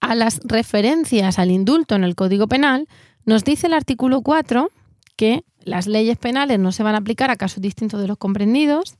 a 0.00 0.14
las 0.14 0.40
referencias 0.44 1.38
al 1.38 1.50
indulto 1.50 1.94
en 1.94 2.04
el 2.04 2.14
Código 2.14 2.46
Penal, 2.46 2.86
nos 3.24 3.44
dice 3.44 3.66
el 3.66 3.74
artículo 3.74 4.22
4 4.22 4.70
que 5.16 5.42
las 5.68 5.86
leyes 5.86 6.18
penales 6.18 6.58
no 6.58 6.72
se 6.72 6.82
van 6.82 6.94
a 6.94 6.98
aplicar 6.98 7.30
a 7.30 7.36
casos 7.36 7.60
distintos 7.60 8.00
de 8.00 8.08
los 8.08 8.18
comprendidos, 8.18 8.96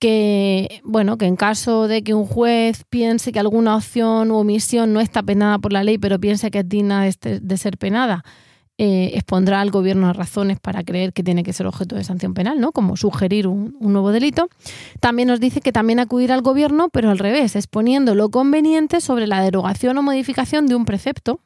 que 0.00 0.80
bueno, 0.82 1.18
que 1.18 1.26
en 1.26 1.36
caso 1.36 1.86
de 1.86 2.02
que 2.02 2.14
un 2.14 2.26
juez 2.26 2.84
piense 2.88 3.32
que 3.32 3.38
alguna 3.38 3.76
opción 3.76 4.30
u 4.30 4.36
omisión 4.36 4.92
no 4.92 5.00
está 5.00 5.22
penada 5.22 5.58
por 5.58 5.72
la 5.72 5.84
ley, 5.84 5.98
pero 5.98 6.18
piense 6.18 6.50
que 6.50 6.60
es 6.60 6.68
digna 6.68 7.02
de, 7.02 7.08
este, 7.08 7.56
ser 7.58 7.76
penada, 7.76 8.24
eh, 8.78 9.10
expondrá 9.12 9.60
al 9.60 9.70
gobierno 9.70 10.10
razones 10.14 10.58
para 10.58 10.82
creer 10.82 11.12
que 11.12 11.22
tiene 11.22 11.42
que 11.42 11.52
ser 11.52 11.66
objeto 11.66 11.96
de 11.96 12.02
sanción 12.02 12.32
penal, 12.32 12.58
¿no? 12.58 12.72
Como 12.72 12.96
sugerir 12.96 13.46
un, 13.46 13.76
nuevo 13.78 14.10
delito. 14.10 14.48
También 15.00 15.28
nos 15.28 15.38
dice 15.38 15.60
que 15.60 15.70
también 15.70 16.00
acudirá 16.00 16.34
al 16.34 16.40
gobierno, 16.40 16.88
pero 16.88 17.10
al 17.10 17.18
revés, 17.18 17.54
exponiendo 17.56 18.14
lo 18.14 18.30
conveniente 18.30 19.02
sobre 19.02 19.26
la 19.26 19.42
derogación 19.42 19.98
o 19.98 20.02
modificación 20.02 20.66
de 20.66 20.76
un 20.76 20.86
precepto 20.86 21.40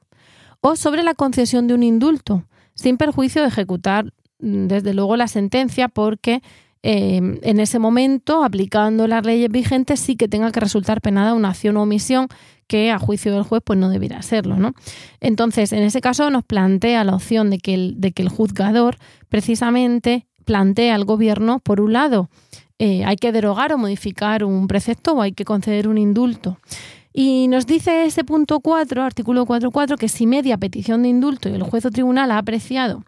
o 0.61 0.77
sobre 0.77 1.03
la 1.03 1.15
concesión 1.15 1.67
de 1.67 1.75
un 1.75 1.83
indulto, 1.83 2.45
sin 2.75 2.97
perjuicio 2.97 3.43
de 3.43 3.49
ejecutar 3.49 4.13
mm, 4.41 4.67
desde 4.67 4.95
luego 4.95 5.17
la 5.17 5.29
sentencia 5.29 5.89
porque 5.89 6.43
eh, 6.87 7.17
en 7.17 7.61
ese 7.61 7.79
momento, 7.79 8.45
aplicando 8.45 9.07
las 9.07 9.25
leyes 9.25 9.51
vigentes, 9.51 10.01
sí 10.01 10.17
que 10.17 10.29
tenga 10.29 10.53
que 10.53 10.61
resultar 10.61 11.01
penada 11.01 11.33
una 11.33 11.49
acción 11.49 11.79
o 11.79 11.83
omisión 11.83 12.29
que 12.67 12.91
a 12.91 12.99
juicio 12.99 13.33
del 13.33 13.43
juez 13.43 13.63
pues 13.65 13.79
no 13.79 13.89
debiera 13.89 14.21
serlo. 14.21 14.57
¿no? 14.57 14.75
Entonces, 15.21 15.73
en 15.73 15.83
ese 15.83 16.03
caso 16.03 16.29
nos 16.31 16.45
plantea 16.45 17.03
la 17.05 17.15
opción 17.15 17.49
de 17.49 17.59
que 17.59 17.73
el, 17.73 18.01
de 18.01 18.13
que 18.13 18.23
el 18.23 18.29
juzgador 18.29 18.99
precisamente 19.31 20.27
plantea 20.45 20.95
al 20.95 21.07
gobierno, 21.07 21.59
por 21.61 21.81
un 21.81 21.95
lado, 21.95 22.29
eh, 22.79 23.05
hay 23.05 23.17
que 23.17 23.33
derogar 23.33 23.73
o 23.73 23.79
modificar 23.79 24.45
un 24.45 24.69
precepto 24.69 25.15
o 25.15 25.23
hay 25.23 25.33
que 25.33 25.47
conceder 25.47 25.89
un 25.89 25.97
indulto. 25.97 26.59
Y 27.17 27.47
nos 27.47 27.65
dice 27.65 28.07
ese 28.07 28.25
punto 28.25 28.59
4, 28.59 29.01
artículo 29.01 29.47
4.4, 29.47 29.97
que 29.97 30.09
si 30.09 30.27
media 30.27 30.59
petición 30.59 31.05
de 31.05 31.11
indulto 31.11 31.49
y 31.49 31.53
el 31.53 31.63
juez 31.63 31.87
o 31.87 31.91
tribunal 31.93 32.33
ha 32.33 32.39
apreciado 32.39 33.05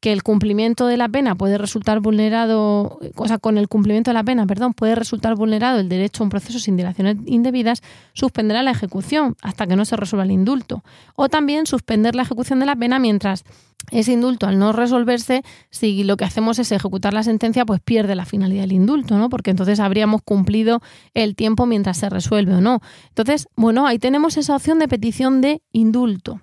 que 0.00 0.12
el 0.12 0.22
cumplimiento 0.22 0.86
de 0.86 0.96
la 0.96 1.08
pena 1.08 1.34
puede 1.34 1.58
resultar 1.58 1.98
vulnerado, 1.98 3.00
o 3.16 3.26
sea, 3.26 3.38
con 3.38 3.58
el 3.58 3.66
cumplimiento 3.66 4.10
de 4.10 4.14
la 4.14 4.22
pena, 4.22 4.46
perdón, 4.46 4.74
puede 4.74 4.94
resultar 4.94 5.34
vulnerado 5.34 5.80
el 5.80 5.88
derecho 5.88 6.22
a 6.22 6.24
un 6.26 6.30
proceso 6.30 6.60
sin 6.60 6.76
dilaciones 6.76 7.16
indebidas, 7.26 7.82
suspenderá 8.12 8.62
la 8.62 8.70
ejecución 8.70 9.36
hasta 9.42 9.66
que 9.66 9.74
no 9.74 9.84
se 9.84 9.96
resuelva 9.96 10.24
el 10.24 10.30
indulto. 10.30 10.84
O 11.16 11.28
también 11.28 11.66
suspender 11.66 12.14
la 12.14 12.22
ejecución 12.22 12.60
de 12.60 12.66
la 12.66 12.76
pena 12.76 13.00
mientras 13.00 13.44
ese 13.90 14.12
indulto, 14.12 14.46
al 14.46 14.58
no 14.58 14.72
resolverse, 14.72 15.42
si 15.70 16.04
lo 16.04 16.16
que 16.16 16.24
hacemos 16.24 16.58
es 16.58 16.72
ejecutar 16.72 17.14
la 17.14 17.22
sentencia, 17.22 17.64
pues 17.64 17.80
pierde 17.80 18.14
la 18.14 18.24
finalidad 18.24 18.62
del 18.62 18.72
indulto, 18.72 19.18
¿no? 19.18 19.28
Porque 19.28 19.50
entonces 19.50 19.80
habríamos 19.80 20.22
cumplido 20.22 20.80
el 21.14 21.36
tiempo 21.36 21.66
mientras 21.66 21.98
se 21.98 22.08
resuelve 22.08 22.54
o 22.54 22.60
no. 22.60 22.80
Entonces, 23.08 23.48
bueno, 23.56 23.86
ahí 23.86 23.98
tenemos 23.98 24.36
esa 24.36 24.56
opción 24.56 24.78
de 24.78 24.88
petición 24.88 25.40
de 25.40 25.62
indulto 25.72 26.40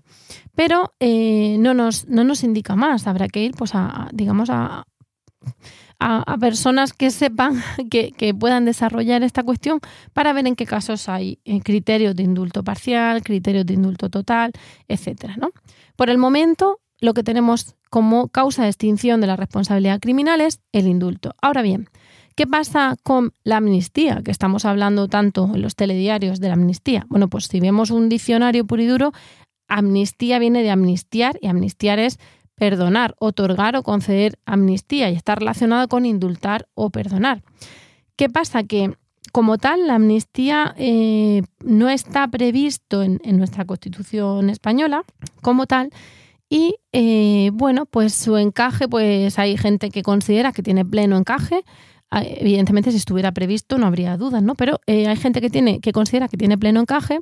pero 0.56 0.94
eh, 1.00 1.58
no, 1.60 1.74
nos, 1.74 2.08
no 2.08 2.24
nos 2.24 2.44
indica 2.44 2.76
más. 2.76 3.08
Habrá 3.08 3.28
que 3.28 3.44
ir, 3.44 3.52
pues, 3.56 3.72
a, 3.76 4.10
digamos, 4.14 4.50
a, 4.50 4.86
a, 6.00 6.38
personas 6.38 6.94
que 6.94 7.12
sepan 7.12 7.62
que, 7.92 8.12
que, 8.12 8.34
puedan 8.34 8.66
desarrollar 8.66 9.24
esta 9.24 9.44
cuestión 9.44 9.80
para 10.14 10.34
ver 10.34 10.48
en 10.48 10.56
qué 10.56 10.66
casos 10.66 11.10
hay 11.10 11.40
eh, 11.46 11.62
criterios 11.62 12.16
de 12.16 12.24
indulto 12.24 12.64
parcial, 12.64 13.22
criterios 13.24 13.66
de 13.66 13.74
indulto 13.74 14.10
total, 14.10 14.52
etcétera. 14.88 15.36
¿no? 15.38 15.52
Por 15.96 16.10
el 16.10 16.18
momento, 16.18 16.80
lo 17.00 17.14
que 17.14 17.24
tenemos 17.24 17.76
como 17.90 18.30
causa 18.30 18.64
de 18.64 18.70
extinción 18.70 19.22
de 19.22 19.28
la 19.28 19.36
responsabilidad 19.36 20.00
criminal 20.00 20.42
es 20.42 20.62
el 20.72 20.88
indulto. 20.88 21.34
Ahora 21.42 21.62
bien, 21.62 21.90
¿qué 22.36 22.48
pasa 22.48 22.96
con 23.04 23.34
la 23.44 23.58
amnistía? 23.58 24.22
Que 24.24 24.32
estamos 24.32 24.66
hablando 24.66 25.08
tanto 25.08 25.52
en 25.54 25.62
los 25.62 25.76
telediarios 25.76 26.40
de 26.40 26.48
la 26.48 26.54
amnistía. 26.54 27.06
Bueno, 27.10 27.30
pues 27.30 27.46
si 27.46 27.60
vemos 27.60 27.92
un 27.92 28.10
diccionario 28.10 28.66
puro 28.66 28.82
y 28.82 28.88
duro, 28.88 29.14
amnistía 29.68 30.40
viene 30.40 30.64
de 30.64 30.72
amnistiar 30.72 31.38
y 31.42 31.48
amnistiar 31.48 32.00
es 32.00 32.20
perdonar, 32.56 33.16
otorgar 33.20 33.76
o 33.76 33.84
conceder 33.84 34.40
amnistía 34.46 35.10
y 35.10 35.16
está 35.16 35.36
relacionado 35.36 35.88
con 35.88 36.06
indultar 36.06 36.68
o 36.74 36.90
perdonar. 36.90 37.44
¿Qué 38.16 38.30
pasa? 38.30 38.64
Que 38.64 38.94
como 39.36 39.58
tal, 39.58 39.88
la 39.88 39.96
amnistía 39.96 40.74
eh, 40.78 41.42
no 41.62 41.90
está 41.90 42.26
previsto 42.30 43.04
en, 43.04 43.20
nuestra 43.38 43.66
Constitución 43.66 44.50
española 44.50 45.04
como 45.42 45.66
tal 45.66 45.92
y 46.50 46.76
eh, 46.92 47.50
bueno, 47.54 47.86
pues 47.86 48.14
su 48.14 48.38
encaje, 48.38 48.88
pues 48.88 49.40
hay 49.40 49.58
gente 49.58 49.90
que 49.90 50.04
considera 50.04 50.52
que 50.52 50.64
tiene 50.64 50.86
pleno 50.86 51.18
encaje. 51.18 51.64
Ah, 52.12 52.24
evidentemente, 52.24 52.92
si 52.92 52.98
estuviera 52.98 53.32
previsto 53.32 53.78
no 53.78 53.88
habría 53.88 54.16
dudas, 54.18 54.44
¿no? 54.44 54.56
Pero 54.56 54.80
eh, 54.86 55.08
hay 55.08 55.18
gente 55.18 55.42
que 55.42 55.50
tiene 55.50 55.80
que 55.80 55.92
considera 55.92 56.28
que 56.28 56.38
tiene 56.38 56.58
pleno 56.58 56.80
encaje 56.80 57.20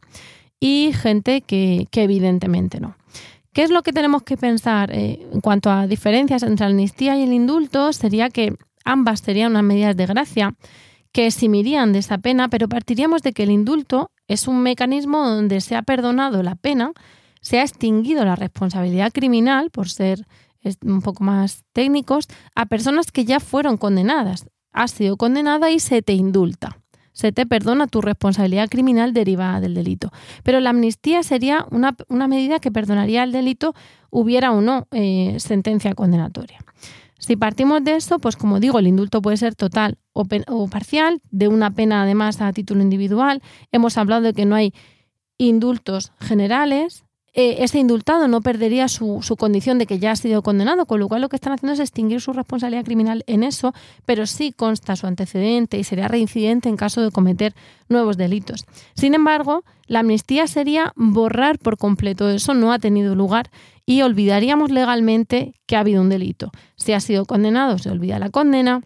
y 0.60 0.92
gente 0.94 1.42
que, 1.42 1.88
evidentemente 1.94 2.80
no. 2.80 2.96
¿Qué 3.54 3.64
es 3.64 3.70
lo 3.70 3.84
que 3.84 3.94
tenemos 3.94 4.24
que 4.24 4.36
pensar 4.36 4.92
eh, 4.92 5.28
en 5.32 5.42
cuanto 5.42 5.70
a 5.70 5.88
diferencias 5.88 6.44
entre 6.44 6.66
la 6.66 6.72
amnistía 6.72 7.18
y 7.18 7.24
el 7.24 7.34
indulto? 7.34 7.94
Sería 7.94 8.30
que 8.30 8.56
ambas 8.84 9.20
serían 9.20 9.52
unas 9.52 9.64
medidas 9.64 9.96
de 9.96 10.06
gracia 10.06 10.56
que 11.12 11.28
eximirían 11.28 11.94
de 11.94 12.00
esa 12.00 12.18
pena, 12.18 12.50
pero 12.50 12.68
partiríamos 12.68 13.22
de 13.22 13.34
que 13.34 13.44
el 13.44 13.52
indulto 13.52 14.10
es 14.28 14.48
un 14.48 14.64
mecanismo 14.64 15.28
donde 15.28 15.62
se 15.62 15.76
ha 15.76 15.84
perdonado 15.84 16.42
la 16.44 16.56
pena, 16.56 16.92
se 17.44 17.60
ha 17.60 17.62
extinguido 17.62 18.26
la 18.26 18.36
responsabilidad 18.36 19.12
criminal, 19.12 19.70
por 19.70 19.90
ser 19.90 20.26
un 20.84 21.02
poco 21.02 21.24
más 21.24 21.64
técnicos, 21.74 22.28
a 22.56 22.66
personas 22.66 23.12
que 23.12 23.26
ya 23.26 23.40
fueron 23.40 23.78
condenadas. 23.78 24.48
Has 24.72 24.92
sido 24.92 25.18
condenada 25.18 25.70
y 25.70 25.80
se 25.80 26.02
te 26.02 26.14
indulta 26.14 26.80
se 27.14 27.32
te 27.32 27.46
perdona 27.46 27.88
tu 27.88 28.02
responsabilidad 28.02 28.68
criminal 28.70 29.14
derivada 29.14 29.62
del 29.62 29.76
delito. 29.76 30.12
Pero 30.44 30.60
la 30.60 30.72
amnistía 30.72 31.24
sería 31.24 31.66
una, 31.72 31.96
medida 32.28 32.60
que 32.60 32.72
perdonaría 32.72 33.24
el 33.24 33.32
delito, 33.32 33.74
hubiera 34.10 34.52
o 34.52 34.62
no 34.62 34.88
eh, 34.92 35.36
sentencia 35.40 35.94
condenatoria. 35.94 36.60
Si 37.20 37.38
partimos 37.38 37.84
de 37.84 37.96
eso, 37.96 38.20
pues 38.20 38.36
como 38.36 38.60
digo, 38.60 38.80
el 38.80 38.88
indulto 38.88 39.22
puede 39.22 39.38
ser 39.38 39.56
total 39.56 39.98
o, 40.12 40.26
o 40.48 40.68
parcial, 40.68 41.22
de 41.32 41.48
una 41.48 41.72
pena 41.72 42.04
además 42.04 42.42
a 42.42 42.52
título 42.52 42.82
individual. 42.82 43.42
Hemos 43.72 43.98
hablado 43.98 44.24
de 44.24 44.34
que 44.34 44.46
no 44.46 44.56
hay 44.56 44.74
indultos 45.38 46.12
generales, 46.20 47.06
eh, 47.36 47.64
ese 47.64 47.80
indultado 47.80 48.28
no 48.28 48.42
perdería 48.42 48.88
su, 48.88 49.20
condición 49.40 49.80
de 49.80 49.88
que 49.88 49.98
ya 49.98 50.12
ha 50.12 50.16
sido 50.16 50.44
condenado, 50.44 50.86
con 50.86 51.00
lo 51.00 51.08
cual 51.08 51.22
lo 51.22 51.30
que 51.30 51.36
están 51.36 51.54
haciendo 51.54 51.74
es 51.74 51.80
extinguir 51.80 52.22
su 52.22 52.32
responsabilidad 52.32 52.86
criminal 52.86 53.24
en 53.26 53.44
eso, 53.44 53.74
pero 54.06 54.28
sí 54.28 54.52
consta 54.52 54.96
su 54.96 55.08
antecedente 55.08 55.80
y 55.80 55.84
sería 55.84 56.08
reincidente 56.08 56.70
en 56.70 56.78
caso 56.78 57.02
de 57.02 57.10
cometer 57.10 57.56
nuevos 57.90 58.18
delitos. 58.18 58.66
Sin 58.94 59.16
embargo, 59.16 59.64
la 59.88 60.02
amnistía 60.02 60.46
sería 60.46 60.94
borrar 60.96 61.58
por 61.58 61.78
completo 61.78 62.30
eso, 62.30 62.54
no 62.54 62.72
ha 62.72 62.78
tenido 62.78 63.16
lugar 63.16 63.50
y 63.84 64.04
olvidaríamos 64.04 64.70
legalmente 64.70 65.56
que 65.66 65.76
ha 65.76 65.80
habido 65.80 66.02
un 66.02 66.10
delito. 66.10 66.52
Si 66.76 66.94
ha 66.94 67.00
sido 67.00 67.26
condenado, 67.26 67.80
se 67.80 67.90
olvida 67.90 68.20
la 68.20 68.30
condena, 68.30 68.82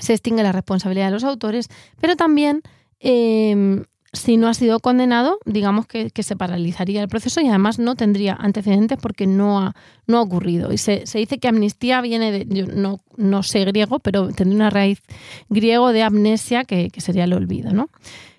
se 0.00 0.14
extingue 0.14 0.42
la 0.42 0.52
responsabilidad 0.52 1.06
de 1.06 1.12
los 1.12 1.24
autores, 1.24 1.68
pero 2.00 2.16
también 2.16 2.62
eh, 2.98 3.84
si 4.12 4.36
no 4.36 4.48
ha 4.48 4.54
sido 4.54 4.78
condenado, 4.80 5.38
digamos 5.46 5.86
que, 5.86 6.10
se 6.22 6.36
paralizaría 6.36 7.00
el 7.02 7.08
proceso 7.08 7.40
y 7.40 7.48
además 7.48 7.78
no 7.78 7.94
tendría 7.94 8.34
antecedentes 8.34 8.98
porque 9.00 9.26
no 9.26 9.58
ha, 9.58 9.74
no 10.06 10.18
ha 10.18 10.22
ocurrido. 10.22 10.72
Y 10.72 10.78
se, 10.78 11.04
dice 11.14 11.38
que 11.38 11.48
amnistía 11.48 12.00
viene 12.02 12.30
de, 12.30 12.46
yo 12.48 12.66
no, 12.66 13.00
no 13.16 13.42
sé 13.42 13.64
griego, 13.64 14.00
pero 14.00 14.28
tendría 14.28 14.56
una 14.56 14.70
raíz 14.70 15.00
griego 15.48 15.92
de 15.92 16.02
amnesia, 16.02 16.64
que, 16.64 16.90
sería 16.98 17.24
el 17.24 17.32
olvido, 17.32 17.72
¿no? 17.72 17.88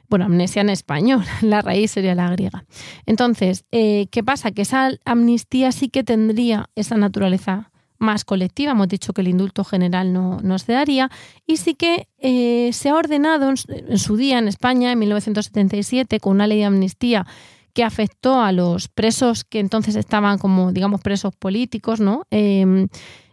Bueno, 0.10 0.26
amnesia 0.26 0.62
en 0.62 0.70
español, 0.70 1.24
la 1.42 1.62
raíz 1.62 1.92
sería 1.92 2.14
la 2.14 2.30
griega. 2.30 2.66
Entonces, 3.08 3.66
eh, 3.72 4.08
¿qué 4.12 4.24
pasa? 4.24 4.52
Que 4.52 4.62
esa 4.62 4.92
amnistía 5.06 5.72
sí 5.72 5.90
que 5.90 6.04
tendría 6.04 6.70
esa 6.76 6.98
naturaleza 6.98 7.72
más 8.04 8.26
colectiva. 8.26 8.72
Hemos 8.72 8.88
dicho 8.88 9.14
que 9.14 9.22
el 9.22 9.30
indulto 9.30 9.64
general 9.64 10.14
no, 10.14 10.40
no 10.42 10.60
se 10.60 10.74
daría. 10.74 11.10
Y 11.48 11.58
sí 11.58 11.74
que 11.76 12.08
eh, 12.20 12.72
se 12.74 12.90
ha 12.90 12.96
ordenado 12.96 13.50
en, 13.50 13.98
su 13.98 14.18
día 14.18 14.38
en 14.38 14.48
España, 14.48 14.92
en 14.92 15.00
1977, 15.00 16.20
con 16.20 16.34
una 16.34 16.48
ley 16.48 16.60
de 16.60 16.66
amnistía 16.66 17.26
que 17.74 17.84
afectó 17.84 18.40
a 18.40 18.52
los 18.52 18.88
presos 18.88 19.44
que 19.44 19.60
entonces 19.60 19.96
estaban 19.96 20.38
como, 20.38 20.72
digamos, 20.72 21.02
presos 21.02 21.34
políticos, 21.36 22.00
¿no? 22.00 22.28
Em, 22.30 22.88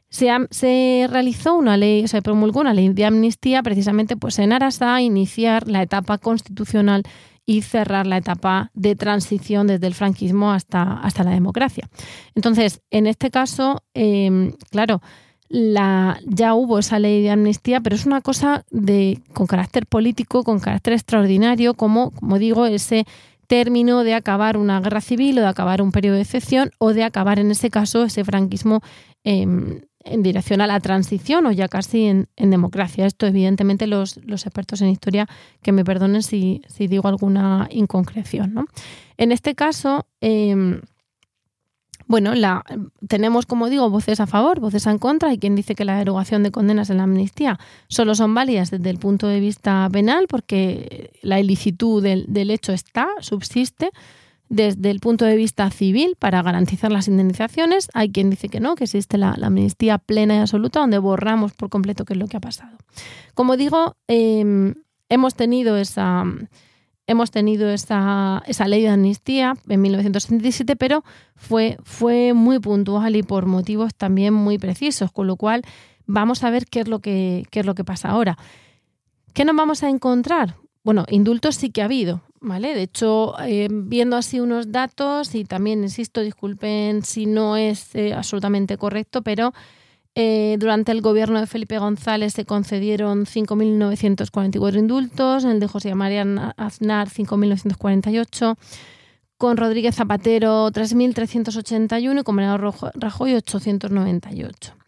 se, 0.09 0.29
se, 0.51 1.07
realizó 1.11 1.55
una 1.55 1.77
ley, 1.77 2.09
se 2.09 2.23
promulgó 2.23 2.61
una 2.61 2.73
ley 2.73 2.89
de 2.89 3.05
amnistía 3.05 3.63
precisamente 3.63 4.17
pues 4.17 4.39
en 4.39 4.53
aras 4.53 4.81
a 4.83 5.01
iniciar 5.03 5.69
la 5.69 5.83
etapa 5.83 6.19
constitucional 6.19 7.05
y 7.51 7.63
cerrar 7.63 8.07
la 8.07 8.19
etapa 8.19 8.71
de 8.75 8.95
transición 8.95 9.67
desde 9.67 9.89
el 9.89 9.95
franquismo 9.95 10.53
hasta, 10.53 11.01
hasta 11.01 11.25
la 11.25 11.33
democracia. 11.33 11.89
Entonces, 12.37 12.81
en 12.93 13.09
este 13.09 13.33
caso, 13.33 13.83
em, 13.93 14.53
claro, 14.71 15.03
la, 15.49 16.21
ya 16.27 16.55
hubo 16.55 16.79
esa 16.79 17.01
ley 17.01 17.23
de 17.23 17.31
amnistía, 17.31 17.81
pero 17.81 17.97
es 17.97 18.07
una 18.07 18.21
cosa 18.21 18.65
de, 18.71 19.21
con 19.33 19.49
carácter 19.49 19.85
político, 19.87 20.45
con 20.45 20.61
carácter 20.61 20.93
extraordinario, 20.93 21.75
como, 21.75 22.13
como 22.13 22.39
digo, 22.39 22.67
ese 22.67 23.05
término 23.49 24.05
de 24.05 24.15
acabar 24.15 24.57
una 24.57 24.81
guerra 24.81 25.01
civil 25.01 25.41
o 25.41 25.41
de 25.41 25.49
acabar 25.49 25.83
un 25.83 25.91
periodo 25.91 26.15
de 26.15 26.23
excepción 26.23 26.71
o 26.79 26.93
de 26.93 27.03
acabar 27.03 27.41
en 27.41 27.51
ese 27.51 27.69
caso 27.69 28.05
ese 28.05 28.25
franquismo 28.25 28.81
eh, 29.25 29.81
en 30.05 30.23
dirección 30.23 30.61
a 30.61 30.67
la 30.67 30.81
transición 30.81 31.47
o 31.47 31.53
ya 31.53 31.69
casi 31.69 32.07
en, 32.07 32.29
democracia. 32.37 33.07
Esto, 33.07 33.27
evidentemente, 33.27 33.87
los, 33.87 34.17
expertos 34.17 34.81
en 34.83 34.89
historia 34.89 35.27
que 35.63 35.73
me 35.73 35.85
perdonen 35.85 36.23
si, 36.23 36.63
digo 36.79 37.09
alguna 37.09 37.69
inconcreción. 37.71 38.55
¿no? 38.55 38.67
En 39.17 39.33
este 39.33 39.55
caso, 39.55 40.07
em, 40.21 40.81
bueno, 42.07 42.35
la, 42.35 42.65
tenemos, 43.09 43.47
como 43.47 43.69
digo, 43.69 43.91
voces 43.91 44.21
a 44.21 44.27
favor, 44.27 44.59
voces 44.59 44.87
en 44.87 44.99
contra. 44.99 45.31
Hay 45.31 45.39
quien 45.39 45.55
dice 45.55 45.75
que 45.75 45.85
la 45.85 45.99
derogación 45.99 46.43
de 46.43 46.51
condenas 46.51 46.91
en 46.91 46.97
la 46.97 47.05
amnistía 47.05 47.59
solo 47.89 48.15
son 48.15 48.35
válidas 48.35 48.71
desde 48.71 48.91
el 48.91 48.99
punto 48.99 49.29
de 49.29 49.41
vista 49.41 49.89
penal 49.93 50.27
porque 50.29 51.13
la 51.23 51.39
ilicitud 51.39 52.03
del, 52.03 52.25
del 52.29 52.51
hecho 52.51 52.73
está, 52.73 53.09
subsiste 53.21 53.91
desde 54.51 54.91
el 54.91 54.99
punto 54.99 55.25
de 55.25 55.37
vista 55.37 55.71
civil 55.71 56.17
para 56.19 56.43
garantizar 56.43 56.91
las 56.93 57.09
indemnizaciones. 57.09 57.89
Hay 57.95 58.11
quien 58.11 58.29
dice 58.31 58.49
que 58.49 58.61
no, 58.61 58.75
que 58.75 58.85
existe 58.85 59.17
la, 59.17 59.31
amnistía 59.41 59.97
plena 59.97 60.35
y 60.35 60.39
absoluta 60.39 60.81
donde 60.81 60.99
borramos 60.99 61.53
por 61.55 61.71
completo 61.71 62.05
qué 62.05 62.13
es 62.13 62.19
lo 62.19 62.27
que 62.27 62.37
ha 62.37 62.41
pasado. 62.41 62.77
Como 63.35 63.57
digo, 63.57 63.97
em, 64.09 64.75
hemos 65.09 65.35
tenido 65.35 65.79
esa 65.79 66.25
hemos 67.07 67.33
tenido 67.33 67.71
esa, 67.71 68.41
esa, 68.47 68.69
ley 68.69 68.83
de 68.83 68.89
amnistía 68.89 69.55
en 69.69 69.83
1977, 69.83 70.77
pero 70.77 71.03
fue, 71.35 71.77
fue 71.83 72.35
muy 72.35 72.61
puntual 72.61 73.17
y 73.17 73.25
por 73.25 73.47
motivos 73.47 73.97
también 73.97 74.33
muy 74.33 74.59
precisos, 74.59 75.11
con 75.11 75.27
lo 75.27 75.35
cual 75.35 75.63
vamos 76.07 76.45
a 76.45 76.51
ver 76.51 76.67
qué 76.67 76.81
es 76.81 76.89
lo 76.89 77.01
que, 77.01 77.47
qué 77.51 77.61
es 77.61 77.67
lo 77.67 77.75
que 77.75 77.83
pasa 77.83 78.11
ahora. 78.11 78.39
¿Qué 79.35 79.45
nos 79.45 79.57
vamos 79.57 79.83
a 79.83 79.89
encontrar? 79.89 80.55
Bueno, 80.85 81.05
indultos 81.09 81.57
sí 81.57 81.71
que 81.71 81.83
ha 81.83 81.87
habido, 81.87 82.23
¿vale? 82.41 82.75
De 82.75 82.83
hecho, 82.83 83.35
eh, 83.41 83.69
viendo 83.71 84.17
así 84.17 84.41
unos 84.41 84.73
datos, 84.73 85.35
y 85.35 85.45
también, 85.45 85.83
insisto, 85.83 86.21
disculpen 86.21 87.03
si 87.05 87.27
no 87.27 87.57
es 87.57 87.95
eh, 87.95 88.15
absolutamente 88.15 88.77
correcto, 88.77 89.23
pero 89.23 89.53
eh, 90.15 90.57
durante 90.59 90.93
el 90.93 91.03
gobierno 91.03 91.39
de 91.39 91.47
Felipe 91.47 91.79
González 91.79 92.33
se 92.33 92.45
concedieron 92.45 93.27
5.944 93.27 94.79
indultos, 94.79 95.45
el 95.45 95.61
de 95.61 95.69
José 95.69 95.95
María 95.95 96.23
Aznar 96.57 97.09
5.948, 97.09 98.57
con 99.37 99.57
Rodríguez 99.57 99.95
Zapatero 99.95 100.71
3.381 100.71 102.21
y 102.21 102.23
con 102.25 102.35
Mariano 102.35 102.73
Rajoy 102.95 103.35
898. 103.35 104.80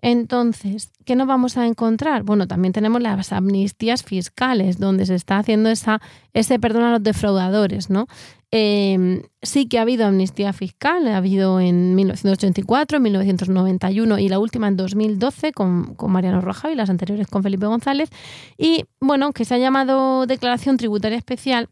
Entonces, 0.00 0.92
¿qué 1.04 1.16
nos 1.16 1.26
vamos 1.26 1.56
a 1.56 1.66
encontrar? 1.66 2.22
Bueno, 2.22 2.46
también 2.46 2.72
tenemos 2.72 3.02
las 3.02 3.32
amnistías 3.32 4.04
fiscales, 4.04 4.78
donde 4.78 5.06
se 5.06 5.16
está 5.16 5.38
haciendo 5.38 5.70
esa, 5.70 6.00
ese 6.34 6.60
perdón 6.60 6.84
a 6.84 6.92
los 6.92 7.02
defraudadores, 7.02 7.90
¿no? 7.90 8.06
Em, 8.50 9.22
sí 9.42 9.66
que 9.66 9.78
ha 9.78 9.82
habido 9.82 10.06
amnistía 10.06 10.52
fiscal, 10.52 11.06
ha 11.08 11.16
habido 11.16 11.60
en 11.60 11.96
1984, 11.96 13.00
1991 13.00 14.18
y 14.20 14.28
la 14.28 14.38
última 14.38 14.68
en 14.68 14.76
2012 14.76 15.52
con, 15.52 15.94
con 15.96 16.12
Mariano 16.12 16.40
Roja 16.40 16.70
y 16.70 16.76
las 16.76 16.88
anteriores 16.88 17.26
con 17.26 17.42
Felipe 17.42 17.66
González. 17.66 18.08
Y 18.56 18.84
bueno, 19.00 19.32
que 19.32 19.44
se 19.44 19.54
ha 19.54 19.58
llamado 19.58 20.26
declaración 20.26 20.76
tributaria 20.76 21.18
especial, 21.18 21.68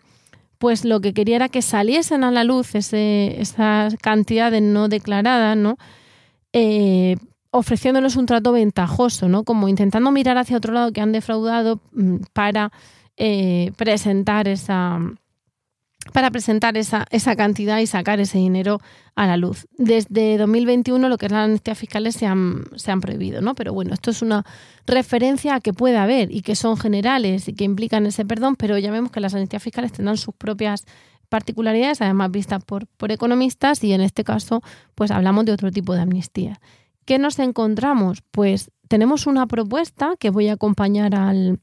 pues 0.59 0.85
lo 0.85 1.01
que 1.01 1.15
quería 1.15 1.37
era 1.37 1.49
que 1.49 1.63
saliesen 1.63 2.25
a 2.25 2.31
la 2.33 2.43
luz 2.45 2.75
ese, 2.75 3.41
esa 3.41 3.89
cantidad 4.03 4.51
no 4.61 4.89
declarada, 4.89 5.55
¿no? 5.55 5.77
Eh, 6.53 7.17
ofreciéndoles 7.57 8.17
un 8.17 8.27
trato 8.27 8.53
ventajoso, 8.53 9.29
¿no? 9.29 9.45
Como 9.45 9.69
intentando 9.69 10.11
mirar 10.11 10.37
hacia 10.37 10.59
otro 10.59 10.75
lado 10.75 10.93
que 10.93 11.01
han 11.01 11.13
defraudado 11.13 11.81
mm, 11.93 12.17
para 12.33 12.71
eh, 13.17 13.73
presentar 13.77 14.47
esa 14.47 15.01
para 16.13 16.31
presentar 16.31 16.77
esa, 16.77 17.05
esa, 17.11 17.35
cantidad 17.35 17.81
y 17.81 17.87
sacar 17.89 18.21
ese 18.21 18.39
dinero 18.39 18.79
a 19.17 19.27
la 19.27 19.37
luz. 19.37 19.67
Desde 19.77 20.39
2021 20.39 21.09
lo 21.09 21.19
que 21.19 21.27
es 21.27 21.33
las 21.33 21.47
amnistías 21.47 21.77
fiscales 21.77 22.15
se 22.15 22.27
han, 22.27 22.63
se 22.77 22.93
han 22.93 23.01
prohibido, 23.01 23.41
¿no? 23.41 23.57
Pero 23.57 23.73
bueno, 23.73 23.93
esto 23.93 24.13
es 24.13 24.23
una 24.23 24.45
referencia 24.87 25.57
a 25.57 25.61
que 25.61 25.73
puede 25.73 25.97
haber 25.97 26.31
y 26.31 26.43
que 26.43 26.55
son 26.55 26.77
generales 26.77 27.49
y 27.49 27.55
que 27.55 27.65
implican 27.65 28.07
ese 28.07 28.25
perdón, 28.25 28.55
pero 28.55 28.79
ya 28.79 28.93
vemos 28.93 29.11
que 29.11 29.19
las 29.19 29.35
amnistías 29.35 29.65
fiscales 29.65 29.91
tendrán 29.91 30.17
sus 30.17 30.33
propias 30.33 30.85
particularidades, 31.29 32.01
además 32.01 32.31
vistas 32.31 32.63
por, 32.65 32.87
por 32.87 33.11
economistas, 33.11 33.83
y 33.83 33.93
en 33.93 34.01
este 34.01 34.23
caso, 34.23 34.63
pues 34.95 35.11
hablamos 35.11 35.45
de 35.45 35.53
otro 35.53 35.73
tipo 35.73 35.93
de 35.95 36.03
amnistía. 36.03 36.61
¿Qué 37.07 37.19
nos 37.19 37.39
encontramos? 37.39 38.23
Pues 38.33 38.71
tenemos 38.89 39.27
una 39.27 39.47
propuesta 39.47 40.15
que 40.19 40.31
voy 40.31 40.49
a 40.49 40.55
acompañar 40.55 41.15
al 41.15 41.61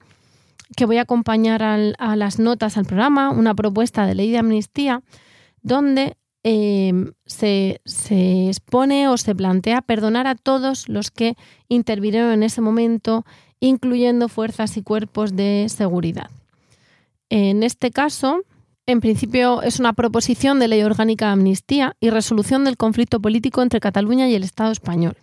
que 0.76 0.86
voy 0.86 0.98
a 0.98 1.02
acompañar 1.02 1.62
a 1.62 2.16
las 2.16 2.40
notas 2.40 2.78
al 2.78 2.86
programa, 2.86 3.30
una 3.30 3.54
propuesta 3.54 4.08
de 4.08 4.16
ley 4.16 4.32
de 4.32 4.40
amnistía, 4.40 5.04
donde 5.62 6.18
em, 6.42 7.12
se, 7.28 7.80
se, 7.86 8.48
expone 8.48 9.08
o 9.08 9.18
se 9.18 9.36
plantea 9.36 9.84
perdonar 9.84 10.26
a 10.26 10.34
todos 10.34 10.90
los 10.90 11.12
que 11.12 11.36
intervinieron 11.68 12.32
en 12.32 12.42
ese 12.42 12.62
momento, 12.62 13.24
incluyendo 13.60 14.30
fuerzas 14.30 14.76
y 14.78 14.82
cuerpos 14.82 15.36
de 15.36 15.68
seguridad. 15.70 16.32
En 17.30 17.62
este 17.62 17.92
caso, 17.92 18.42
en 18.88 19.00
principio 19.00 19.62
es 19.62 19.80
una 19.80 19.94
proposición 19.94 20.60
de 20.60 20.70
ley 20.70 20.82
orgánica 20.82 21.28
de 21.28 21.34
amnistía 21.34 21.96
y 22.00 22.10
resolución 22.10 22.64
del 22.64 22.78
conflicto 22.78 23.22
político 23.22 23.62
entre 23.62 23.80
Cataluña 23.80 24.28
y 24.28 24.34
el 24.34 24.44
Estado 24.44 24.72
español. 24.72 25.18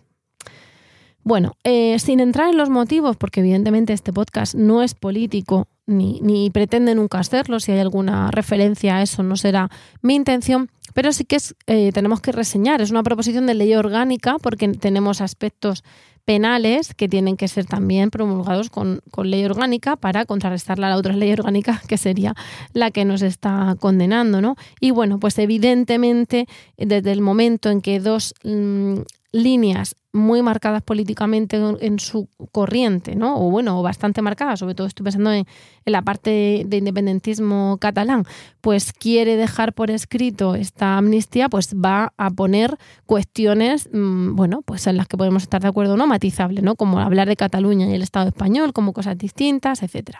Bueno, 1.23 1.53
eh, 1.63 1.99
sin 1.99 2.19
entrar 2.19 2.49
en 2.49 2.57
los 2.57 2.69
motivos, 2.69 3.15
porque 3.15 3.41
evidentemente 3.41 3.93
este 3.93 4.11
podcast 4.11 4.55
no 4.55 4.81
es 4.81 4.95
político 4.95 5.67
ni, 5.85 6.49
pretende 6.51 6.95
nunca 6.95 7.19
hacerlo, 7.19 7.59
si 7.59 7.71
hay 7.71 7.79
alguna 7.79 8.31
referencia 8.31 8.97
a 8.97 9.01
eso 9.01 9.23
no 9.23 9.35
será 9.35 9.69
mi 10.01 10.15
intención, 10.15 10.69
pero 10.93 11.11
sí 11.11 11.25
que 11.25 11.35
es, 11.35 11.55
eh, 11.67 11.91
tenemos 11.91 12.21
que 12.21 12.31
reseñar, 12.31 12.81
es 12.81 12.91
una 12.91 13.03
proposición 13.03 13.45
de 13.45 13.55
ley 13.55 13.73
orgánica 13.75 14.37
porque 14.41 14.69
tenemos 14.69 15.21
aspectos 15.21 15.83
penales 16.23 16.93
que 16.93 17.09
tienen 17.09 17.35
que 17.35 17.47
ser 17.47 17.65
también 17.65 18.09
promulgados 18.09 18.69
con, 18.69 19.01
ley 19.23 19.43
orgánica 19.43 19.95
para 19.95 20.25
contrarrestar 20.25 20.77
a 20.77 20.89
la 20.89 20.97
otra 20.97 21.13
ley 21.13 21.31
orgánica 21.33 21.81
que 21.87 21.97
sería 21.97 22.35
la 22.73 22.91
que 22.91 23.05
nos 23.05 23.21
está 23.21 23.75
condenando, 23.79 24.41
¿no? 24.41 24.55
Y 24.79 24.91
bueno, 24.91 25.19
pues 25.19 25.37
evidentemente 25.39 26.47
desde 26.77 27.11
el 27.11 27.21
momento 27.21 27.69
en 27.69 27.81
que 27.81 27.99
dos 27.99 28.33
mm, 28.43 28.99
líneas 29.31 29.95
muy 30.13 30.41
marcadas 30.41 30.81
políticamente 30.81 31.57
en 31.79 31.99
su 31.99 32.27
corriente, 32.51 33.15
¿no? 33.15 33.37
O 33.37 33.49
bueno, 33.49 33.81
bastante 33.81 34.21
marcadas, 34.21 34.59
sobre 34.59 34.75
todo 34.75 34.87
estoy 34.87 35.05
pensando 35.05 35.31
en, 35.31 35.45
la 35.85 36.03
parte 36.03 36.63
de 36.67 36.77
independentismo 36.77 37.77
catalán, 37.79 38.25
pues 38.61 38.93
quiere 38.93 39.35
dejar 39.35 39.73
por 39.73 39.89
escrito 39.89 40.53
esta 40.53 40.97
amnistía, 40.97 41.49
pues 41.49 41.73
va 41.73 42.13
a 42.17 42.29
poner 42.29 42.77
cuestiones, 43.07 43.89
mm, 43.91 44.35
bueno, 44.35 44.61
pues 44.61 44.85
en 44.85 44.97
las 44.97 45.07
que 45.07 45.17
podemos 45.17 45.43
estar 45.43 45.61
de 45.61 45.69
acuerdo 45.69 45.95
o 45.95 45.97
no, 45.97 46.05
matizables, 46.05 46.63
¿no? 46.63 46.75
Como 46.75 46.99
hablar 46.99 47.27
de 47.27 47.35
Cataluña 47.35 47.87
y 47.87 47.93
el 47.95 48.03
Estado 48.03 48.27
español 48.27 48.73
como 48.73 48.93
cosas 48.93 49.17
distintas, 49.17 49.81
etcétera. 49.81 50.19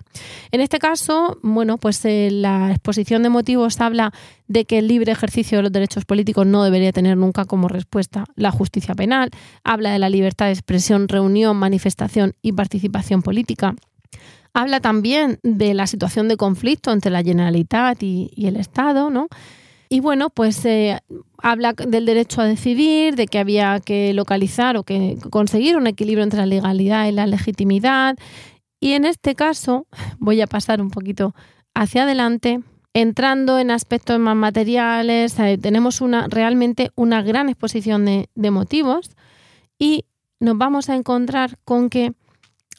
En 0.52 0.62
este 0.62 0.80
caso, 0.80 1.38
bueno, 1.44 1.78
pues 1.78 2.04
eh, 2.06 2.30
la 2.32 2.72
exposición 2.72 3.22
de 3.22 3.30
motivos 3.30 3.80
habla 3.82 4.12
de 4.48 4.66
que 4.66 4.80
el 4.80 4.88
libre 4.88 5.14
ejercicio 5.14 5.60
de 5.60 5.64
los 5.64 5.72
derechos 5.72 6.04
políticos 6.04 6.46
no 6.46 6.64
debería 6.64 6.92
tener 6.92 7.16
nunca 7.16 7.46
como 7.46 7.70
respuesta 7.70 8.26
la 8.36 8.52
justicia 8.52 8.96
penal, 8.96 9.30
habla 9.64 9.81
de 9.90 10.00
la 10.00 10.10
libertad 10.10 10.46
de 10.46 10.52
expresión, 10.52 11.08
reunión, 11.08 11.58
manifestación 11.58 12.36
y 12.42 12.52
participación 12.52 13.24
política. 13.24 13.76
Habla 14.54 14.82
también 14.82 15.40
de 15.44 15.74
la 15.74 15.88
situación 15.88 16.28
de 16.28 16.36
conflicto 16.36 16.92
entre 16.92 17.12
la 17.12 17.24
Generalitat 17.24 18.04
y, 18.04 18.32
el 18.38 18.58
Estado, 18.58 19.10
¿no? 19.10 19.28
Y 19.88 20.02
bueno, 20.02 20.30
pues 20.30 20.64
eh, 20.66 21.00
habla 21.38 21.74
del 21.74 22.06
derecho 22.06 22.42
a 22.42 22.46
decidir, 22.46 23.16
de 23.16 23.28
que 23.28 23.40
había 23.40 23.80
que 23.80 24.14
localizar 24.14 24.78
o 24.78 24.84
que 24.84 25.18
conseguir 25.30 25.78
un 25.78 25.88
equilibrio 25.88 26.24
entre 26.24 26.40
la 26.40 26.46
legalidad 26.46 27.08
y 27.08 27.12
la 27.12 27.28
legitimidad. 27.28 28.18
Y 28.80 28.94
en 28.94 29.06
este 29.06 29.36
caso, 29.36 29.88
voy 30.20 30.42
a 30.42 30.48
pasar 30.48 30.82
un 30.82 30.92
poquito 30.92 31.34
hacia 31.74 32.04
adelante, 32.04 32.60
entrando 32.94 33.58
en 33.58 33.72
aspectos 33.72 34.20
más 34.20 34.36
materiales, 34.36 35.40
eh, 35.40 35.58
tenemos 35.58 36.02
una, 36.02 36.28
realmente 36.28 36.92
una 36.96 37.22
gran 37.22 37.48
exposición 37.48 38.06
de 38.06 38.52
motivos 38.52 39.12
y 39.82 40.06
nos 40.40 40.60
vamos 40.60 40.90
a 40.90 40.96
encontrar 40.96 41.58
con 41.66 41.90
que 41.90 42.14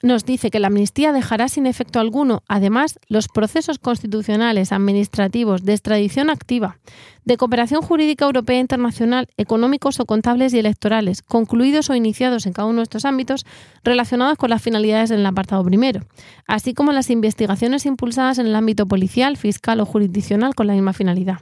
nos 0.03 0.25
dice 0.25 0.51
que 0.51 0.61
la 0.61 0.69
amnistía 0.69 1.12
dejará 1.12 1.49
sin 1.49 1.67
efecto 1.67 1.99
alguno, 1.99 2.43
además, 2.47 3.01
los 3.09 3.27
procesos 3.27 3.81
constitucionales, 3.81 4.71
administrativos, 4.71 5.65
de 5.65 5.73
extradición 5.73 6.31
activa, 6.31 6.79
de 7.25 7.37
cooperación 7.37 7.83
jurídica 7.83 8.25
europea 8.25 8.57
e 8.57 8.61
internacional, 8.61 9.29
económicos 9.37 9.99
o 9.99 10.07
contables 10.07 10.55
y 10.55 10.61
electorales, 10.61 11.23
concluidos 11.23 11.91
o 11.91 11.97
iniciados 11.97 12.47
en 12.47 12.53
cada 12.53 12.69
uno 12.69 12.79
de 12.79 12.85
estos 12.85 13.05
ámbitos 13.05 13.47
relacionados 13.83 14.38
con 14.38 14.51
las 14.51 14.62
finalidades 14.62 15.11
del 15.11 15.27
apartado 15.27 15.65
primero, 15.65 16.03
así 16.47 16.73
como 16.73 16.93
las 16.93 17.11
investigaciones 17.11 17.85
impulsadas 17.85 18.38
en 18.38 18.47
el 18.47 18.55
ámbito 18.55 18.87
policial, 18.87 19.37
fiscal 19.37 19.81
o 19.81 19.87
jurisdiccional 19.87 20.55
con 20.55 20.69
la 20.69 20.75
misma 20.75 20.93
finalidad. 20.93 21.41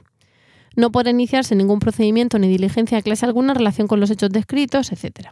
No 0.75 0.91
puede 0.91 1.09
iniciarse 1.09 1.55
ningún 1.55 1.79
procedimiento 1.79 2.39
ni 2.39 2.47
diligencia 2.47 2.97
de 2.97 3.03
clase 3.03 3.25
alguna 3.25 3.53
en 3.53 3.59
relación 3.59 3.87
con 3.87 3.99
los 3.99 4.09
hechos 4.09 4.29
descritos, 4.29 4.91
etc. 4.91 5.29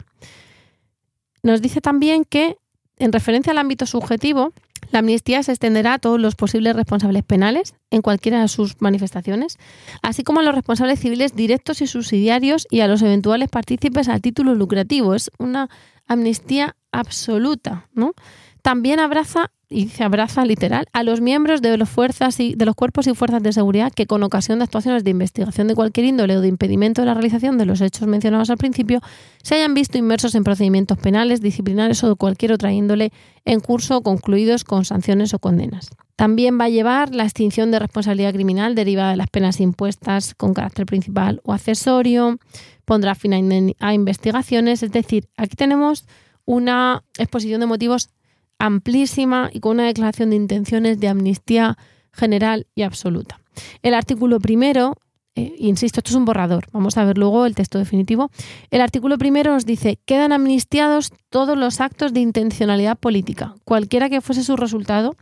Nos 1.42 1.62
dice 1.62 1.80
también 1.80 2.24
que 2.24 2.56
en 2.98 3.12
referencia 3.12 3.52
al 3.52 3.58
ámbito 3.58 3.86
subjetivo, 3.86 4.52
la 4.90 4.98
amnistía 4.98 5.42
se 5.42 5.52
extenderá 5.52 5.94
a 5.94 5.98
todos 5.98 6.20
los 6.20 6.34
posibles 6.34 6.76
responsables 6.76 7.22
penales 7.22 7.74
en 7.90 8.02
cualquiera 8.02 8.40
de 8.42 8.48
sus 8.48 8.80
manifestaciones, 8.80 9.56
así 10.02 10.22
como 10.22 10.40
a 10.40 10.42
los 10.42 10.54
responsables 10.54 11.00
civiles 11.00 11.34
directos 11.34 11.80
y 11.80 11.86
subsidiarios 11.86 12.66
y 12.70 12.80
a 12.80 12.88
los 12.88 13.02
eventuales 13.02 13.48
partícipes 13.48 14.08
a 14.08 14.18
título 14.18 14.54
lucrativo. 14.54 15.14
Es 15.14 15.30
una 15.38 15.70
amnistía 16.06 16.76
absoluta, 16.92 17.88
¿no? 17.94 18.14
También 18.62 19.00
abraza 19.00 19.50
y 19.70 19.88
se 19.88 20.02
abraza 20.02 20.44
literal 20.44 20.86
a 20.92 21.04
los 21.04 21.20
miembros 21.20 21.62
de 21.62 21.76
los 21.76 21.88
fuerzas 21.88 22.40
y 22.40 22.54
de 22.56 22.66
los 22.66 22.74
cuerpos 22.74 23.06
y 23.06 23.14
fuerzas 23.14 23.40
de 23.42 23.52
seguridad 23.52 23.92
que 23.92 24.06
con 24.06 24.22
ocasión 24.24 24.58
de 24.58 24.64
actuaciones 24.64 25.04
de 25.04 25.10
investigación 25.10 25.68
de 25.68 25.76
cualquier 25.76 26.06
índole 26.06 26.36
o 26.36 26.40
de 26.40 26.48
impedimento 26.48 27.02
de 27.02 27.06
la 27.06 27.14
realización 27.14 27.56
de 27.56 27.66
los 27.66 27.80
hechos 27.80 28.08
mencionados 28.08 28.50
al 28.50 28.58
principio 28.58 29.00
se 29.42 29.54
hayan 29.54 29.72
visto 29.72 29.96
inmersos 29.96 30.34
en 30.34 30.42
procedimientos 30.42 30.98
penales, 30.98 31.40
disciplinares 31.40 32.02
o 32.02 32.08
de 32.08 32.16
cualquier 32.16 32.52
otra 32.52 32.72
índole 32.72 33.12
en 33.44 33.60
curso 33.60 33.98
o 33.98 34.02
concluidos 34.02 34.64
con 34.64 34.84
sanciones 34.84 35.34
o 35.34 35.38
condenas. 35.38 35.90
También 36.16 36.60
va 36.60 36.64
a 36.64 36.68
llevar 36.68 37.14
la 37.14 37.22
extinción 37.22 37.70
de 37.70 37.78
responsabilidad 37.78 38.34
criminal 38.34 38.74
derivada 38.74 39.12
de 39.12 39.16
las 39.16 39.30
penas 39.30 39.60
impuestas 39.60 40.34
con 40.34 40.52
carácter 40.52 40.84
principal 40.84 41.40
o 41.44 41.52
accesorio, 41.52 42.38
pondrá 42.84 43.14
fin 43.14 43.74
a, 43.78 43.94
investigaciones, 43.94 44.82
es 44.82 44.90
decir, 44.90 45.28
aquí 45.36 45.54
tenemos 45.54 46.06
una 46.44 47.04
exposición 47.16 47.60
de 47.60 47.66
motivos 47.66 48.10
amplísima 48.60 49.50
y 49.52 49.58
con 49.58 49.72
una 49.72 49.86
declaración 49.86 50.30
de 50.30 50.36
intenciones 50.36 51.00
de 51.00 51.08
amnistía 51.08 51.76
general 52.12 52.66
y 52.76 52.82
absoluta. 52.82 53.40
El 53.82 53.94
artículo 53.94 54.38
primero 54.38 54.94
eh, 55.36 55.54
insisto, 55.58 56.00
esto 56.00 56.10
es 56.10 56.16
un 56.16 56.24
borrador, 56.24 56.66
vamos 56.72 56.96
a 56.96 57.04
ver 57.04 57.16
luego 57.16 57.46
el 57.46 57.54
texto 57.54 57.78
definitivo. 57.78 58.30
El 58.70 58.80
artículo 58.80 59.16
primero 59.16 59.52
nos 59.52 59.64
dice, 59.64 59.98
quedan 60.04 60.32
amnistiados 60.32 61.12
todos 61.28 61.56
los 61.56 61.80
actos 61.80 62.12
de 62.12 62.20
intencionalidad 62.20 62.98
política, 62.98 63.54
cualquiera 63.64 64.10
que 64.10 64.20
fuese 64.20 64.42
su 64.42 64.56
resultado, 64.56 65.16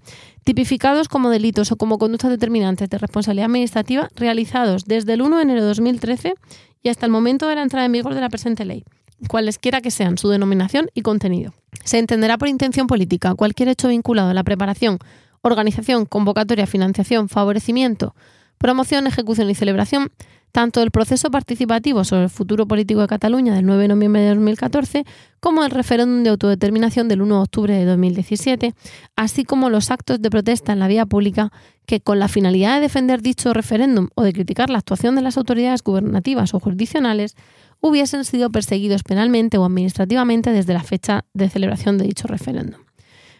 tipificados 0.44 1.08
como 1.08 1.28
delitos 1.28 1.72
o 1.72 1.76
como 1.76 1.98
conductas 1.98 2.30
determinantes 2.30 2.88
de 2.88 2.96
responsabilidad 2.96 3.46
administrativa 3.46 4.08
realizados 4.16 4.86
desde 4.86 5.12
el 5.12 5.22
1 5.22 5.36
de 5.36 5.42
enero 5.42 5.60
de 5.60 5.68
2013 5.68 6.34
y 6.82 6.88
hasta 6.88 7.04
el 7.04 7.12
momento 7.12 7.46
de 7.46 7.56
la 7.56 7.62
entrada 7.62 7.84
en 7.84 7.92
vigor 7.92 8.14
de 8.14 8.22
la 8.22 8.30
presente 8.30 8.64
ley, 8.64 8.84
cualesquiera 9.26 9.80
que 9.80 9.90
sean 9.90 10.18
su 10.18 10.28
denominación 10.28 10.88
y 10.94 11.02
contenido. 11.02 11.52
Se 11.84 11.98
entenderá 11.98 12.38
por 12.38 12.48
intención 12.48 12.86
política 12.86 13.34
cualquier 13.34 13.68
hecho 13.68 13.88
vinculado 13.88 14.30
a 14.30 14.34
la 14.34 14.44
preparación, 14.44 14.98
organización, 15.42 16.06
convocatoria, 16.06 16.66
financiación, 16.66 17.28
favorecimiento, 17.28 18.14
promoción, 18.58 19.06
ejecución 19.06 19.50
y 19.50 19.54
celebración 19.54 20.10
tanto 20.52 20.80
del 20.80 20.90
proceso 20.90 21.30
participativo 21.30 22.04
sobre 22.04 22.24
el 22.24 22.30
futuro 22.30 22.66
político 22.66 23.00
de 23.00 23.06
Cataluña 23.06 23.54
del 23.54 23.66
9 23.66 23.82
de 23.82 23.88
noviembre 23.88 24.22
de 24.22 24.28
2014 24.30 25.04
como 25.40 25.64
el 25.64 25.70
referéndum 25.70 26.22
de 26.22 26.30
autodeterminación 26.30 27.08
del 27.08 27.22
1 27.22 27.34
de 27.34 27.40
octubre 27.42 27.74
de 27.74 27.84
2017, 27.84 28.74
así 29.14 29.44
como 29.44 29.70
los 29.70 29.90
actos 29.90 30.20
de 30.20 30.30
protesta 30.30 30.72
en 30.72 30.78
la 30.78 30.88
vía 30.88 31.06
pública 31.06 31.52
que 31.86 32.00
con 32.00 32.18
la 32.18 32.28
finalidad 32.28 32.76
de 32.76 32.82
defender 32.82 33.22
dicho 33.22 33.52
referéndum 33.54 34.08
o 34.14 34.22
de 34.22 34.32
criticar 34.32 34.68
la 34.70 34.78
actuación 34.78 35.14
de 35.14 35.22
las 35.22 35.36
autoridades 35.36 35.82
gubernativas 35.82 36.54
o 36.54 36.60
jurisdiccionales 36.60 37.36
hubiesen 37.80 38.24
sido 38.24 38.50
perseguidos 38.50 39.02
penalmente 39.02 39.58
o 39.58 39.64
administrativamente 39.64 40.52
desde 40.52 40.74
la 40.74 40.82
fecha 40.82 41.24
de 41.34 41.48
celebración 41.48 41.98
de 41.98 42.06
dicho 42.06 42.28
referéndum. 42.28 42.80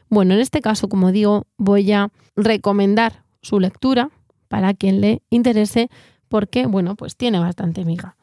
Bueno, 0.09 0.35
en 0.35 0.41
este 0.41 0.61
caso, 0.61 0.89
como 0.89 1.13
digo, 1.13 1.47
voy 1.57 1.93
a 1.93 2.11
recomendar 2.37 3.25
su 3.43 3.61
lectura 3.61 4.11
para 4.49 4.75
quien 4.75 5.01
le 5.01 5.23
interese, 5.31 5.91
porque, 6.29 6.67
bueno, 6.67 6.97
pues 6.97 7.17
tiene 7.17 7.39
bastante 7.39 7.85
miga. 7.85 8.17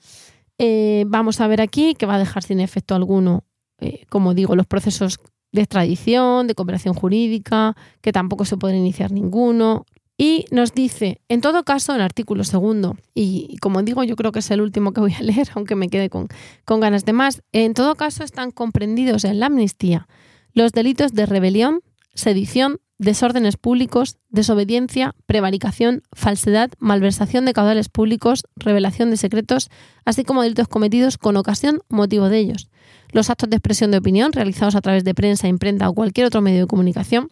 Eh, 0.58 1.06
vamos 1.08 1.41
a 1.41 1.47
ver 1.47 1.62
aquí 1.62 1.95
que 1.95 2.06
va 2.06 2.15
a 2.15 2.19
dejar 2.19 2.43
sin 2.43 2.60
efecto 2.60 2.95
alguno, 2.95 3.43
eh, 3.80 4.06
como 4.10 4.34
digo, 4.34 4.56
los 4.56 4.65
procesos 4.65 5.19
de 5.51 5.62
extradición, 5.62 6.47
de 6.47 6.56
cooperación 6.56 6.93
jurídica, 6.93 7.75
que 8.01 8.12
tampoco 8.12 8.45
se 8.45 8.58
puede 8.58 8.78
iniciar 8.78 9.12
ninguno. 9.12 9.86
Y 10.17 10.45
nos 10.49 10.73
dice, 10.73 11.19
en 11.28 11.41
todo 11.41 11.63
caso, 11.63 11.91
en 11.91 11.97
el 11.97 12.06
artículo 12.06 12.43
segundo, 12.43 12.95
y 13.13 13.58
como 13.58 13.84
digo, 13.84 14.04
yo 14.04 14.15
creo 14.15 14.32
que 14.32 14.39
es 14.39 14.49
el 14.51 14.62
último 14.62 14.93
que 14.93 15.01
voy 15.01 15.13
a 15.13 15.21
leer, 15.23 15.49
aunque 15.56 15.75
me 15.75 15.89
quede 15.89 16.10
con, 16.10 16.28
con 16.63 16.80
ganas 16.80 17.06
de 17.06 17.13
más, 17.13 17.41
en 17.51 17.73
todo 17.73 17.95
caso 17.95 18.23
están 18.23 18.51
comprendidos 18.51 19.25
en 19.25 19.39
la 19.39 19.47
amnistía 19.47 20.08
los 20.56 20.71
delitos 20.71 21.13
de 21.13 21.28
rebelión, 21.28 21.82
sedición, 22.15 22.80
desórdenes 22.97 23.58
públicos, 23.58 24.17
desobediencia, 24.30 25.13
prevaricación, 25.25 26.01
falsedad, 26.13 26.71
malversación 26.80 27.43
de 27.43 27.54
caudales 27.54 27.89
públicos, 27.89 28.45
revelación 28.56 29.12
de 29.12 29.17
secretos, 29.17 29.69
así 30.06 30.23
como 30.23 30.41
delitos 30.41 30.69
cometidos 30.69 31.17
con 31.17 31.36
ocasión 31.36 31.82
o 31.89 31.95
motivo 31.95 32.30
de 32.30 32.39
ellos. 32.39 32.69
Los 33.15 33.30
actos 33.30 33.49
de 33.49 33.56
expresión 33.56 33.91
de 33.91 33.97
opinión 33.99 34.34
realizados 34.34 34.75
a 34.75 34.82
través 34.82 35.06
de 35.06 35.13
prensa, 35.15 35.47
imprenta 35.47 35.88
o 35.88 35.93
cualquier 35.93 36.28
otro 36.28 36.41
medio 36.41 36.60
de 36.60 36.67
comunicación. 36.67 37.30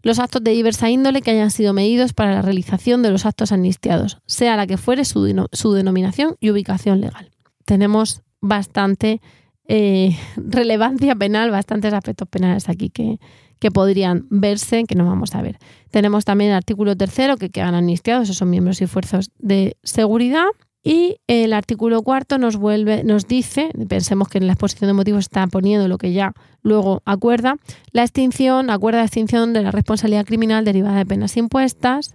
Los 0.00 0.18
actos 0.18 0.42
de 0.42 0.52
diversa 0.52 0.88
índole 0.88 1.20
que 1.20 1.30
hayan 1.30 1.50
sido 1.50 1.74
medidos 1.74 2.14
para 2.14 2.32
la 2.32 2.40
realización 2.40 3.02
de 3.02 3.10
los 3.10 3.26
actos 3.26 3.52
amnistiados, 3.52 4.16
sea 4.24 4.56
la 4.56 4.66
que 4.66 4.78
fuere 4.78 5.04
su, 5.04 5.46
su 5.52 5.72
denominación 5.74 6.36
y 6.40 6.48
ubicación 6.48 7.02
legal. 7.02 7.32
Tenemos 7.66 8.22
bastante 8.40 9.20
eh, 9.68 10.16
relevancia 10.38 11.14
penal, 11.14 11.50
bastantes 11.50 11.92
aspectos 11.92 12.26
penales 12.28 12.70
aquí 12.70 12.88
que, 12.88 13.20
que 13.58 13.70
podrían 13.70 14.26
verse, 14.30 14.84
que 14.84 14.94
no 14.94 15.04
vamos 15.04 15.34
a 15.34 15.42
ver. 15.42 15.58
Tenemos 15.90 16.24
también 16.24 16.52
el 16.52 16.56
artículo 16.56 16.96
tercero, 16.96 17.36
que 17.36 17.50
quedan 17.50 17.74
amnistiados, 17.74 18.22
esos 18.22 18.38
son 18.38 18.48
miembros 18.48 18.80
y 18.80 18.86
fuerzas 18.86 19.28
de 19.38 19.76
seguridad. 19.82 20.46
Y 20.88 21.16
el 21.26 21.52
artículo 21.52 22.00
cuarto 22.02 22.38
nos 22.38 22.56
vuelve, 22.58 23.02
nos 23.02 23.26
dice, 23.26 23.70
pensemos 23.88 24.28
que 24.28 24.38
en 24.38 24.46
la 24.46 24.52
exposición 24.52 24.86
de 24.86 24.92
motivos 24.92 25.24
está 25.24 25.44
poniendo 25.48 25.88
lo 25.88 25.98
que 25.98 26.12
ya 26.12 26.32
luego 26.62 27.02
acuerda, 27.04 27.56
la 27.90 28.04
extinción, 28.04 28.70
acuerda 28.70 29.00
la 29.00 29.06
extinción 29.06 29.52
de 29.52 29.64
la 29.64 29.72
responsabilidad 29.72 30.24
criminal 30.24 30.64
derivada 30.64 30.98
de 30.98 31.04
penas 31.04 31.36
impuestas, 31.36 32.14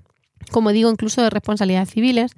como 0.51 0.71
digo, 0.71 0.89
incluso 0.89 1.21
de 1.21 1.29
responsabilidades 1.29 1.89
civiles, 1.89 2.31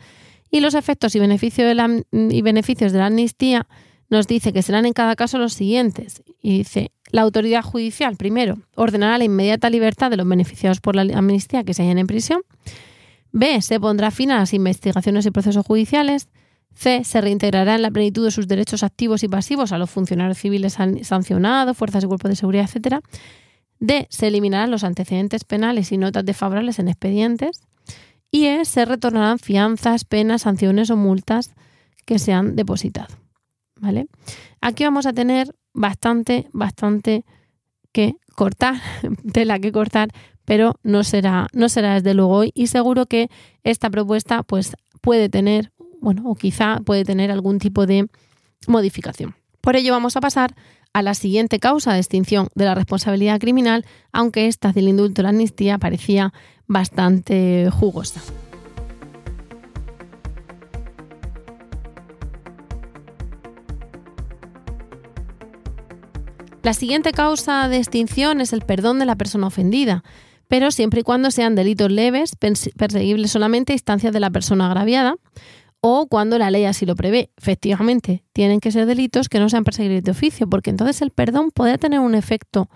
y 0.50 0.62
los 0.62 0.74
efectos 0.74 1.14
y 1.14 1.20
beneficios 1.20 1.68
de 1.68 1.76
la, 1.76 1.88
y 2.12 2.42
beneficios 2.42 2.92
de 2.94 2.98
la 2.98 3.06
amnistía 3.06 3.68
nos 4.10 4.26
dice 4.26 4.54
que 4.54 4.64
serán 4.64 4.88
en 4.88 4.94
cada 4.94 5.16
caso 5.16 5.38
los 5.38 5.54
siguientes. 5.54 6.24
Y 6.42 6.58
dice, 6.58 6.90
la 7.12 7.22
autoridad 7.22 7.62
judicial, 7.62 8.18
primero, 8.18 8.58
ordenará 8.76 9.20
la 9.20 9.26
inmediata 9.26 9.70
libertad 9.70 10.10
de 10.10 10.18
los 10.18 10.28
beneficiados 10.28 10.82
por 10.82 10.96
la 10.96 11.16
amnistía 11.16 11.64
que 11.64 11.76
se 11.76 11.84
hallen 11.84 12.00
en 12.00 12.08
prisión. 12.08 12.42
B. 13.34 13.62
Se 13.62 13.80
pondrá 13.80 14.12
fin 14.12 14.32
a 14.32 14.38
las 14.38 14.54
investigaciones 14.54 15.26
y 15.26 15.32
procesos 15.32 15.66
judiciales. 15.66 16.30
C. 16.76 17.04
Se 17.04 17.20
reintegrará 17.20 17.76
en 17.76 17.82
la 17.82 17.92
plenitud 17.92 18.24
de 18.24 18.32
sus 18.32 18.48
derechos 18.48 18.84
activos 18.84 19.24
y 19.24 19.28
pasivos 19.28 19.72
a 19.72 19.78
los 19.78 19.90
funcionarios 19.90 20.38
civiles 20.38 20.78
sancionados, 21.02 21.76
fuerzas 21.76 22.04
y 22.04 22.08
cuerpos 22.08 22.30
de 22.30 22.36
seguridad, 22.36 22.70
etc. 22.72 23.04
D. 23.80 24.08
Se 24.10 24.28
eliminarán 24.28 24.72
los 24.72 24.84
antecedentes 24.84 25.44
penales 25.44 25.92
y 25.92 25.98
notas 25.98 26.24
desfavorables 26.24 26.80
en 26.80 26.88
expedientes. 26.88 27.62
Y 28.32 28.46
E. 28.46 28.66
Se 28.66 28.86
retornarán 28.86 29.40
fianzas, 29.40 30.06
penas, 30.06 30.44
sanciones 30.44 30.90
o 30.90 30.96
multas 30.96 31.54
que 32.06 32.20
se 32.20 32.34
han 32.34 32.56
depositado. 32.56 33.16
¿Vale? 33.80 34.08
Aquí 34.62 34.84
vamos 34.84 35.06
a 35.06 35.14
tener 35.14 35.54
bastante, 35.74 36.48
bastante 36.54 37.26
que 37.92 38.16
cortar, 38.36 38.76
tela 39.34 39.60
que 39.60 39.72
cortar, 39.72 40.10
pero 40.46 40.76
no 40.84 41.04
será, 41.04 41.48
no 41.54 41.70
será 41.70 41.96
desde 41.96 42.14
luego 42.14 42.34
hoy 42.36 42.52
y 42.54 42.68
seguro 42.68 43.06
que 43.06 43.30
esta 43.64 43.90
propuesta 43.90 44.44
pues 44.44 44.76
puede 45.02 45.30
tener, 45.30 45.72
bueno, 46.02 46.24
o 46.26 46.36
quizá 46.36 46.80
puede 46.86 47.06
tener 47.06 47.32
algún 47.32 47.60
tipo 47.60 47.86
de 47.86 48.08
modificación. 48.68 49.36
Por 49.62 49.76
ello 49.76 49.94
vamos 49.94 50.18
a 50.18 50.22
pasar 50.22 50.56
a 50.94 51.02
la 51.02 51.16
siguiente 51.16 51.60
causa 51.60 51.94
de 51.94 52.00
extinción 52.00 52.50
de 52.56 52.66
la 52.66 52.76
responsabilidad 52.76 53.40
criminal, 53.40 53.86
aunque 54.12 54.48
esta 54.48 54.72
del 54.72 54.88
indulto 54.88 55.22
de 55.22 55.24
la 55.24 55.30
amnistía 55.30 55.80
parecía 55.80 56.34
bastante 56.68 57.70
jugosa. 57.72 58.22
La 66.64 66.74
siguiente 66.74 67.12
causa 67.12 67.68
de 67.68 67.76
extinción 67.76 68.40
es 68.40 68.54
el 68.54 68.62
perdón 68.62 68.98
de 68.98 69.06
la 69.06 69.18
persona 69.18 69.48
ofendida, 69.48 70.02
pero 70.48 70.72
siempre 70.72 71.02
y 71.02 71.04
cuando 71.04 71.30
sean 71.30 71.56
delitos 71.56 71.92
leves, 71.92 72.38
perseguibles 72.38 73.32
solamente 73.32 73.74
a 73.74 73.76
instancias 73.76 74.14
de 74.14 74.22
la 74.22 74.30
persona 74.30 74.68
agraviada, 74.68 75.16
o 75.82 76.08
cuando 76.08 76.38
la 76.38 76.52
ley 76.52 76.64
así 76.64 76.86
lo 76.86 76.96
prevé. 76.96 77.32
Efectivamente, 77.38 78.24
tienen 78.32 78.62
que 78.62 78.72
ser 78.72 78.86
delitos 78.86 79.28
que 79.28 79.40
no 79.40 79.50
sean 79.50 79.66
perseguibles 79.66 80.06
de 80.06 80.12
oficio, 80.12 80.48
porque 80.48 80.70
entonces 80.70 81.02
el 81.02 81.12
perdón 81.12 81.52
puede 81.52 81.78
tener 81.78 82.00
un 82.00 82.16
efecto 82.16 82.70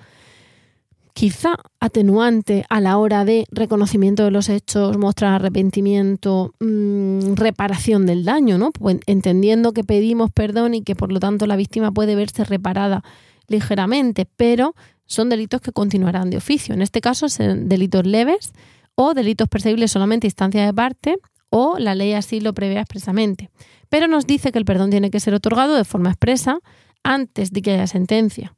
quizá 1.13 1.55
atenuante 1.79 2.65
a 2.69 2.81
la 2.81 2.97
hora 2.97 3.23
de 3.23 3.45
reconocimiento 3.51 4.25
de 4.25 4.31
los 4.31 4.49
hechos, 4.49 4.97
mostrar 4.97 5.33
arrepentimiento, 5.33 6.53
mm, 6.59 7.35
reparación 7.35 8.05
del 8.05 8.25
daño, 8.25 8.57
¿no? 8.57 8.71
Pues 8.71 8.97
entendiendo 9.05 9.71
que 9.71 9.85
pedimos 9.85 10.29
perdón 10.29 10.73
y 10.75 10.81
que 10.81 10.95
por 10.95 11.13
lo 11.13 11.21
tanto 11.21 11.47
la 11.47 11.55
víctima 11.55 11.91
puede 11.91 12.15
verse 12.15 12.43
reparada 12.43 13.03
ligeramente, 13.47 14.25
pero 14.25 14.75
son 15.05 15.29
delitos 15.29 15.61
que 15.61 15.71
continuarán 15.71 16.29
de 16.29 16.37
oficio. 16.37 16.73
En 16.73 16.81
este 16.81 17.01
caso, 17.01 17.29
son 17.29 17.69
delitos 17.69 18.05
leves 18.05 18.53
o 18.95 19.13
delitos 19.13 19.47
perseguibles 19.47 19.91
solamente 19.91 20.27
a 20.27 20.29
instancia 20.29 20.65
de 20.65 20.73
parte 20.73 21.17
o 21.49 21.77
la 21.79 21.95
ley 21.95 22.13
así 22.13 22.41
lo 22.41 22.53
prevé 22.53 22.79
expresamente. 22.79 23.49
Pero 23.89 24.07
nos 24.07 24.27
dice 24.27 24.51
que 24.51 24.59
el 24.59 24.65
perdón 24.65 24.89
tiene 24.89 25.11
que 25.11 25.19
ser 25.19 25.33
otorgado 25.33 25.75
de 25.75 25.85
forma 25.85 26.09
expresa 26.09 26.59
antes 27.03 27.51
de 27.51 27.61
que 27.61 27.71
haya 27.71 27.87
sentencia. 27.87 28.55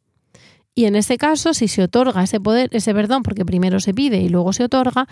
Y 0.74 0.86
en 0.86 0.96
ese 0.96 1.18
caso, 1.18 1.54
si 1.54 1.68
se 1.68 1.84
otorga 1.84 2.24
ese 2.24 2.40
poder, 2.40 2.70
ese 2.72 2.94
perdón, 2.94 3.22
porque 3.22 3.46
primero 3.46 3.80
se 3.80 3.94
pide 3.94 4.22
y 4.22 4.30
luego 4.30 4.54
se 4.54 4.64
otorga, 4.64 5.08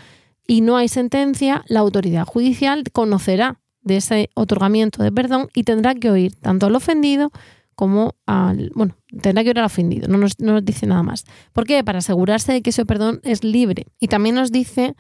y 0.48 0.62
no 0.62 0.78
hay 0.78 0.88
sentencia, 0.88 1.64
la 1.68 1.82
autoridad 1.82 2.26
judicial 2.26 2.84
conocerá 2.94 3.60
de 3.82 3.98
ese 3.98 4.30
otorgamiento 4.34 5.04
de 5.04 5.12
perdón 5.12 5.50
y 5.54 5.64
tendrá 5.64 5.94
que 5.94 6.10
oír 6.10 6.36
tanto 6.36 6.68
al 6.68 6.76
ofendido 6.76 7.32
como 7.78 8.16
al, 8.26 8.72
bueno, 8.74 8.98
tendrá 9.22 9.44
que 9.44 9.52
ir 9.52 9.60
al 9.60 9.66
ofendido, 9.66 10.08
no 10.08 10.18
nos, 10.18 10.36
dice 10.66 10.88
nada 10.88 11.04
más. 11.04 11.26
¿Por 11.54 11.68
qué? 11.68 11.84
Para 11.84 12.00
asegurarse 12.00 12.52
de 12.52 12.64
que 12.64 12.72
ese 12.72 12.88
perdón 12.88 13.22
es 13.24 13.44
libre. 13.44 13.86
Y 14.00 14.08
también 14.08 14.34
nos 14.34 14.52
dice 14.52 14.96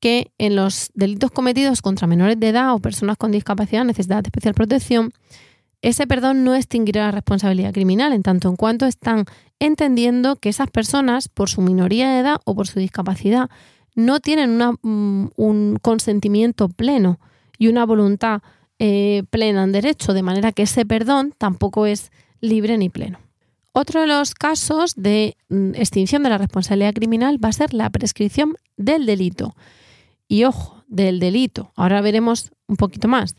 que 0.00 0.32
en 0.38 0.56
los 0.56 0.90
delitos 0.94 1.30
cometidos 1.30 1.82
contra 1.82 2.08
menores 2.08 2.40
de 2.40 2.48
edad 2.48 2.74
o 2.74 2.80
personas 2.80 3.16
con 3.16 3.30
discapacidad, 3.30 3.84
necesidad 3.84 4.24
de 4.24 4.26
especial 4.26 4.54
protección, 4.54 5.12
ese 5.82 6.08
perdón 6.08 6.42
no 6.42 6.56
extinguirá 6.56 7.04
la 7.04 7.12
responsabilidad 7.12 7.72
criminal, 7.72 8.12
en 8.12 8.24
tanto 8.24 8.48
en 8.48 8.56
cuanto 8.56 8.86
están 8.86 9.26
entendiendo 9.60 10.34
que 10.34 10.48
esas 10.48 10.68
personas, 10.68 11.28
por 11.28 11.48
su 11.48 11.60
minoría 11.62 12.10
de 12.10 12.18
edad 12.18 12.40
o 12.44 12.56
por 12.56 12.66
su 12.66 12.80
discapacidad, 12.80 13.50
no 13.94 14.18
tienen 14.18 14.58
mm, 14.58 15.28
un 15.36 15.78
consentimiento 15.80 16.68
pleno 16.70 17.20
y 17.56 17.68
una 17.68 17.86
voluntad 17.86 18.42
eh, 18.78 19.22
plena 19.30 19.64
en 19.64 19.72
derecho, 19.72 20.12
de 20.12 20.22
manera 20.22 20.52
que 20.52 20.62
ese 20.62 20.84
perdón 20.84 21.34
tampoco 21.36 21.86
es 21.86 22.10
libre 22.40 22.76
ni 22.78 22.88
pleno. 22.88 23.18
Otro 23.72 24.00
de 24.00 24.06
los 24.06 24.34
casos 24.34 24.94
de 24.96 25.36
mm, 25.48 25.74
extinción 25.74 26.22
de 26.22 26.30
la 26.30 26.38
responsabilidad 26.38 26.94
criminal 26.94 27.42
va 27.42 27.50
a 27.50 27.52
ser 27.52 27.74
la 27.74 27.90
prescripción 27.90 28.56
del 28.76 29.06
delito. 29.06 29.54
Y 30.28 30.44
ojo, 30.44 30.82
del 30.88 31.20
delito. 31.20 31.72
Ahora 31.76 32.00
veremos 32.00 32.52
un 32.68 32.76
poquito 32.76 33.08
más. 33.08 33.34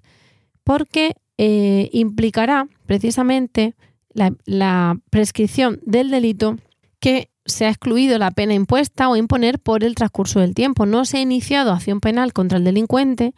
Porque 0.63 1.15
eh, 1.37 1.89
implicará 1.91 2.67
precisamente 2.85 3.75
la, 4.13 4.33
la 4.45 4.99
prescripción 5.09 5.79
del 5.85 6.11
delito 6.11 6.57
que 6.99 7.29
se 7.45 7.65
ha 7.65 7.69
excluido 7.69 8.17
la 8.17 8.31
pena 8.31 8.53
impuesta 8.53 9.09
o 9.09 9.15
imponer 9.15 9.59
por 9.59 9.83
el 9.83 9.95
transcurso 9.95 10.39
del 10.39 10.53
tiempo. 10.53 10.85
No 10.85 11.05
se 11.05 11.17
ha 11.17 11.21
iniciado 11.21 11.71
acción 11.71 11.99
penal 11.99 12.33
contra 12.33 12.57
el 12.57 12.63
delincuente 12.63 13.33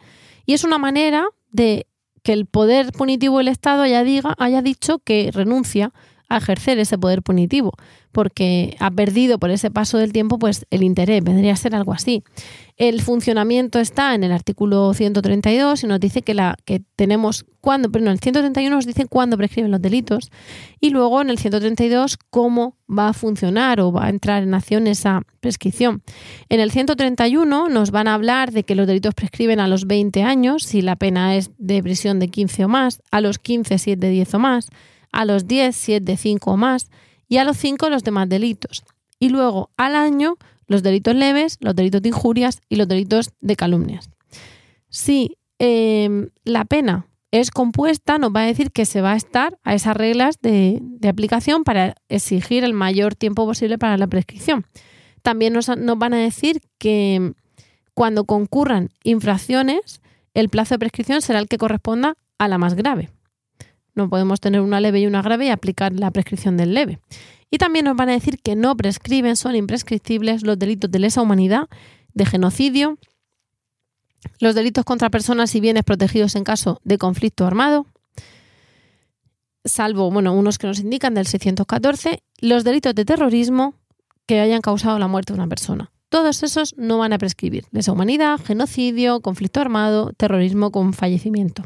y 0.46 0.54
es 0.54 0.64
una 0.64 0.78
manera 0.78 1.26
de 1.50 1.86
que 2.22 2.32
el 2.32 2.46
poder 2.46 2.92
punitivo 2.92 3.38
del 3.38 3.48
Estado 3.48 3.82
haya, 3.82 4.04
diga, 4.04 4.34
haya 4.38 4.62
dicho 4.62 4.98
que 4.98 5.30
renuncia 5.32 5.92
a 6.30 6.38
ejercer 6.38 6.78
ese 6.78 6.96
poder 6.96 7.22
punitivo, 7.22 7.72
porque 8.12 8.76
ha 8.78 8.90
perdido 8.90 9.38
por 9.38 9.50
ese 9.50 9.70
paso 9.70 9.98
del 9.98 10.12
tiempo 10.12 10.38
pues 10.38 10.64
el 10.70 10.84
interés, 10.84 11.22
vendría 11.22 11.52
a 11.52 11.56
ser 11.56 11.74
algo 11.74 11.92
así. 11.92 12.22
El 12.76 13.02
funcionamiento 13.02 13.80
está 13.80 14.14
en 14.14 14.24
el 14.24 14.32
artículo 14.32 14.94
132 14.94 15.84
y 15.84 15.86
nos 15.86 16.00
dice 16.00 16.22
que 16.22 16.32
la 16.32 16.56
que 16.64 16.82
tenemos 16.96 17.44
cuándo, 17.60 17.90
pero 17.90 18.04
en 18.06 18.12
el 18.12 18.20
131 18.20 18.74
nos 18.74 18.86
dice 18.86 19.06
cuándo 19.06 19.36
prescriben 19.36 19.72
los 19.72 19.82
delitos 19.82 20.30
y 20.80 20.90
luego 20.90 21.20
en 21.20 21.30
el 21.30 21.38
132 21.38 22.16
cómo 22.30 22.76
va 22.88 23.08
a 23.08 23.12
funcionar 23.12 23.80
o 23.80 23.92
va 23.92 24.06
a 24.06 24.08
entrar 24.08 24.44
en 24.44 24.54
acción 24.54 24.86
esa 24.86 25.22
prescripción. 25.40 26.02
En 26.48 26.60
el 26.60 26.70
131 26.70 27.68
nos 27.68 27.90
van 27.90 28.06
a 28.06 28.14
hablar 28.14 28.52
de 28.52 28.62
que 28.62 28.76
los 28.76 28.86
delitos 28.86 29.14
prescriben 29.14 29.58
a 29.58 29.66
los 29.66 29.88
20 29.88 30.22
años 30.22 30.62
si 30.62 30.80
la 30.80 30.94
pena 30.94 31.34
es 31.34 31.50
de 31.58 31.82
prisión 31.82 32.20
de 32.20 32.28
15 32.28 32.66
o 32.66 32.68
más, 32.68 33.02
a 33.10 33.20
los 33.20 33.40
15 33.40 33.78
si 33.78 33.90
es 33.90 34.00
de 34.00 34.10
10 34.10 34.34
o 34.34 34.38
más 34.38 34.70
a 35.12 35.24
los 35.24 35.46
10 35.46 35.74
si 35.74 35.94
es 35.94 36.04
de 36.04 36.16
5 36.16 36.50
o 36.50 36.56
más 36.56 36.90
y 37.28 37.38
a 37.38 37.44
los 37.44 37.56
5 37.56 37.88
los 37.90 38.02
demás 38.02 38.28
delitos. 38.28 38.84
Y 39.18 39.28
luego 39.28 39.70
al 39.76 39.96
año 39.96 40.36
los 40.66 40.82
delitos 40.82 41.14
leves, 41.14 41.58
los 41.60 41.74
delitos 41.74 42.02
de 42.02 42.08
injurias 42.08 42.60
y 42.68 42.76
los 42.76 42.88
delitos 42.88 43.30
de 43.40 43.56
calumnias. 43.56 44.10
Si 44.88 45.36
em, 45.58 46.30
la 46.44 46.64
pena 46.64 47.06
es 47.30 47.50
compuesta, 47.50 48.18
nos 48.18 48.34
va 48.34 48.42
a 48.42 48.46
decir 48.46 48.72
que 48.72 48.86
se 48.86 49.00
va 49.00 49.12
a 49.12 49.16
estar 49.16 49.58
a 49.62 49.74
esas 49.74 49.96
reglas 49.96 50.36
de, 50.40 50.78
de 50.80 51.08
aplicación 51.08 51.64
para 51.64 51.94
exigir 52.08 52.64
el 52.64 52.72
mayor 52.72 53.14
tiempo 53.14 53.46
posible 53.46 53.78
para 53.78 53.96
la 53.96 54.06
prescripción. 54.06 54.66
También 55.22 55.52
nos, 55.52 55.68
nos 55.68 55.98
van 55.98 56.14
a 56.14 56.18
decir 56.18 56.60
que 56.78 57.34
cuando 57.94 58.24
concurran 58.24 58.90
infracciones, 59.04 60.00
el 60.34 60.48
plazo 60.48 60.74
de 60.74 60.80
prescripción 60.80 61.22
será 61.22 61.38
el 61.38 61.48
que 61.48 61.58
corresponda 61.58 62.14
a 62.38 62.48
la 62.48 62.58
más 62.58 62.74
grave. 62.74 63.10
No 63.94 64.08
podemos 64.08 64.40
tener 64.40 64.60
una 64.60 64.80
leve 64.80 65.00
y 65.00 65.06
una 65.06 65.22
grave 65.22 65.46
y 65.46 65.50
aplicar 65.50 65.92
la 65.92 66.10
prescripción 66.10 66.56
del 66.56 66.74
leve. 66.74 66.98
Y 67.50 67.58
también 67.58 67.84
nos 67.84 67.96
van 67.96 68.08
a 68.08 68.12
decir 68.12 68.38
que 68.42 68.54
no 68.54 68.76
prescriben, 68.76 69.36
son 69.36 69.56
imprescriptibles 69.56 70.42
los 70.42 70.58
delitos 70.58 70.90
de 70.90 70.98
lesa 71.00 71.20
humanidad, 71.20 71.68
de 72.14 72.26
genocidio, 72.26 72.98
los 74.38 74.54
delitos 74.54 74.84
contra 74.84 75.10
personas 75.10 75.54
y 75.54 75.60
bienes 75.60 75.84
protegidos 75.84 76.36
en 76.36 76.44
caso 76.44 76.80
de 76.84 76.98
conflicto 76.98 77.46
armado, 77.46 77.86
salvo, 79.64 80.10
bueno, 80.10 80.32
unos 80.32 80.58
que 80.58 80.66
nos 80.66 80.80
indican 80.80 81.14
del 81.14 81.26
614, 81.26 82.22
los 82.40 82.64
delitos 82.64 82.94
de 82.94 83.04
terrorismo 83.04 83.74
que 84.26 84.40
hayan 84.40 84.60
causado 84.60 84.98
la 84.98 85.08
muerte 85.08 85.32
de 85.32 85.38
una 85.38 85.48
persona. 85.48 85.90
Todos 86.08 86.42
esos 86.42 86.74
no 86.76 86.98
van 86.98 87.12
a 87.12 87.18
prescribir. 87.18 87.66
Lesa 87.70 87.92
humanidad, 87.92 88.40
genocidio, 88.40 89.20
conflicto 89.20 89.60
armado, 89.60 90.12
terrorismo 90.12 90.72
con 90.72 90.92
fallecimiento. 90.92 91.62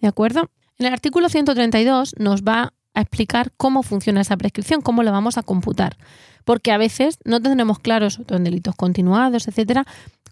¿De 0.00 0.08
acuerdo? 0.08 0.50
En 0.78 0.86
el 0.86 0.92
artículo 0.92 1.28
132 1.28 2.14
nos 2.18 2.42
va 2.42 2.72
a 2.94 3.00
explicar 3.00 3.52
cómo 3.56 3.82
funciona 3.82 4.20
esa 4.20 4.36
prescripción, 4.36 4.80
cómo 4.80 5.02
la 5.02 5.10
vamos 5.10 5.38
a 5.38 5.42
computar, 5.42 5.96
porque 6.44 6.72
a 6.72 6.78
veces 6.78 7.18
no 7.24 7.40
tendremos 7.40 7.78
claros, 7.78 8.14
sobre 8.14 8.36
en 8.36 8.44
delitos 8.44 8.74
continuados, 8.74 9.46
etcétera, 9.48 9.86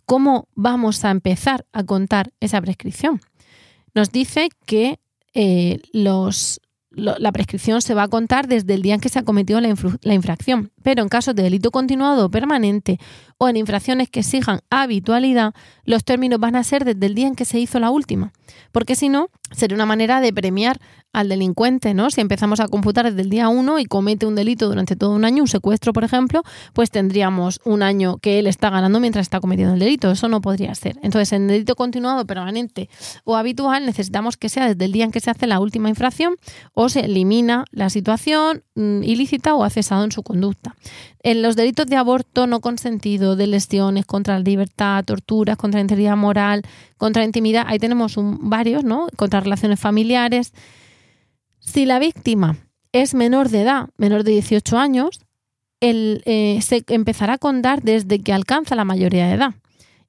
cómo 0.05 0.48
vamos 0.55 1.05
a 1.05 1.11
empezar 1.11 1.64
a 1.72 1.85
contar 1.85 2.33
esa 2.40 2.61
prescripción. 2.61 3.20
Nos 3.94 4.11
dice 4.11 4.48
que 4.66 4.98
eh, 5.35 5.81
la 5.92 7.33
prescripción 7.33 7.81
se 7.81 7.94
va 7.94 8.05
a 8.05 8.09
contar 8.09 8.48
desde 8.48 8.74
el 8.74 8.83
día 8.83 8.94
en 8.94 9.00
que 9.00 9.09
se 9.09 9.18
ha 9.18 9.24
cometido 9.24 9.61
la, 9.61 9.74
la, 10.02 10.14
infracción, 10.14 10.72
pero 10.83 11.02
en 11.02 11.09
casos 11.09 11.35
de 11.35 11.42
delito 11.42 11.70
continuado 11.70 12.26
o 12.26 12.31
permanente 12.31 12.98
o 13.38 13.49
en 13.49 13.57
infracciones 13.57 14.09
que 14.11 14.21
exijan 14.21 14.61
habitualidad, 14.71 15.55
los 15.85 16.05
términos 16.05 16.38
van 16.40 16.57
a 16.57 16.64
ser 16.64 16.85
desde 16.85 17.07
el 17.07 17.14
día 17.14 17.27
en 17.27 17.35
que 17.35 17.45
se 17.45 17.59
hizo 17.59 17.79
la 17.79 17.90
última, 17.90 18.33
porque 18.73 18.97
si 18.97 19.09
no, 19.09 19.29
sería 19.51 19.75
una 19.75 19.87
manera 19.87 20.21
de 20.21 20.33
premiar 20.33 20.81
al 21.12 21.29
delincuente, 21.29 21.92
¿no? 21.95 22.11
Si 22.11 22.21
empezamos 22.21 22.61
a 22.61 22.68
computar 22.68 23.05
desde 23.05 23.21
el 23.21 23.31
día 23.31 23.49
1 23.49 23.79
y 23.79 23.85
comete 23.85 24.25
un 24.27 24.35
delito 24.35 24.66
durante 24.68 24.97
todo 24.97 25.11
un 25.11 25.25
año, 25.25 25.42
un 25.42 25.49
secuestro, 25.49 25.92
por 25.92 26.05
ejemplo, 26.05 26.42
pues 26.73 26.90
tendríamos 26.90 27.61
un 27.64 27.83
año 27.83 28.16
que 28.18 28.38
él 28.38 28.47
está 28.47 28.71
ganando 28.71 28.99
mientras 28.99 29.25
está 29.25 29.40
cometiendo 29.40 29.75
el 29.75 29.81
delito. 29.81 30.11
Eso 30.11 30.29
no 30.29 30.40
podría 30.40 30.75
ser. 30.75 30.99
Entonces, 31.03 31.33
en 31.33 31.49
delito 31.49 31.77
continuado, 31.77 32.27
permanente 32.27 32.88
o 33.25 33.37
habitual, 33.37 33.85
necesitamos 33.85 34.37
que 34.37 34.49
sea 34.49 34.68
desde 34.68 34.85
el 34.85 34.92
día 34.92 35.05
en 35.05 35.11
que 35.11 35.21
se 35.21 35.31
hace 35.31 35.47
la 35.47 35.61
última 35.61 35.88
infracción 35.88 36.37
o 36.73 36.88
se 36.88 37.01
elimina 37.01 37.66
la 37.71 37.90
situación 37.90 38.62
mm, 38.75 39.03
ilícita 39.03 39.55
o 39.55 39.64
ha 39.64 39.71
cesado 39.71 40.05
en 40.05 40.12
su 40.12 40.23
conducta. 40.23 40.77
En 41.23 41.42
los 41.42 41.57
delitos 41.57 41.87
de 41.87 41.97
aborto 41.97 42.47
no 42.47 42.61
consentido, 42.61 43.32
de 43.37 43.47
lesiones 43.47 44.07
contra 44.07 44.35
la 44.35 44.40
libertad, 44.40 45.05
torturas, 45.05 45.57
contra 45.57 45.79
la 45.79 45.83
integridad 45.83 46.16
moral, 46.16 46.62
contra 46.97 47.23
la 47.23 47.27
intimidad, 47.27 47.64
ahí 47.66 47.79
tenemos 47.79 48.16
un, 48.16 48.51
varios, 48.51 48.85
¿no? 48.85 49.09
Contra 49.16 49.40
relaciones 49.40 49.81
familiares. 49.81 50.53
Si 51.61 51.87
la 51.87 51.99
víctima 51.99 52.57
es 52.92 53.14
menor 53.14 53.49
de 53.49 53.62
edad, 53.62 53.88
menor 53.97 54.25
de 54.25 54.33
18 54.33 54.79
años, 54.79 55.21
eh, 55.81 56.59
se 56.62 56.85
empezará 56.88 57.35
a 57.35 57.38
contar 57.38 57.83
desde 57.83 58.21
que 58.21 58.33
alcanza 58.33 58.77
la 58.77 58.85
mayoría 58.85 59.27
de 59.27 59.35
edad. 59.35 59.55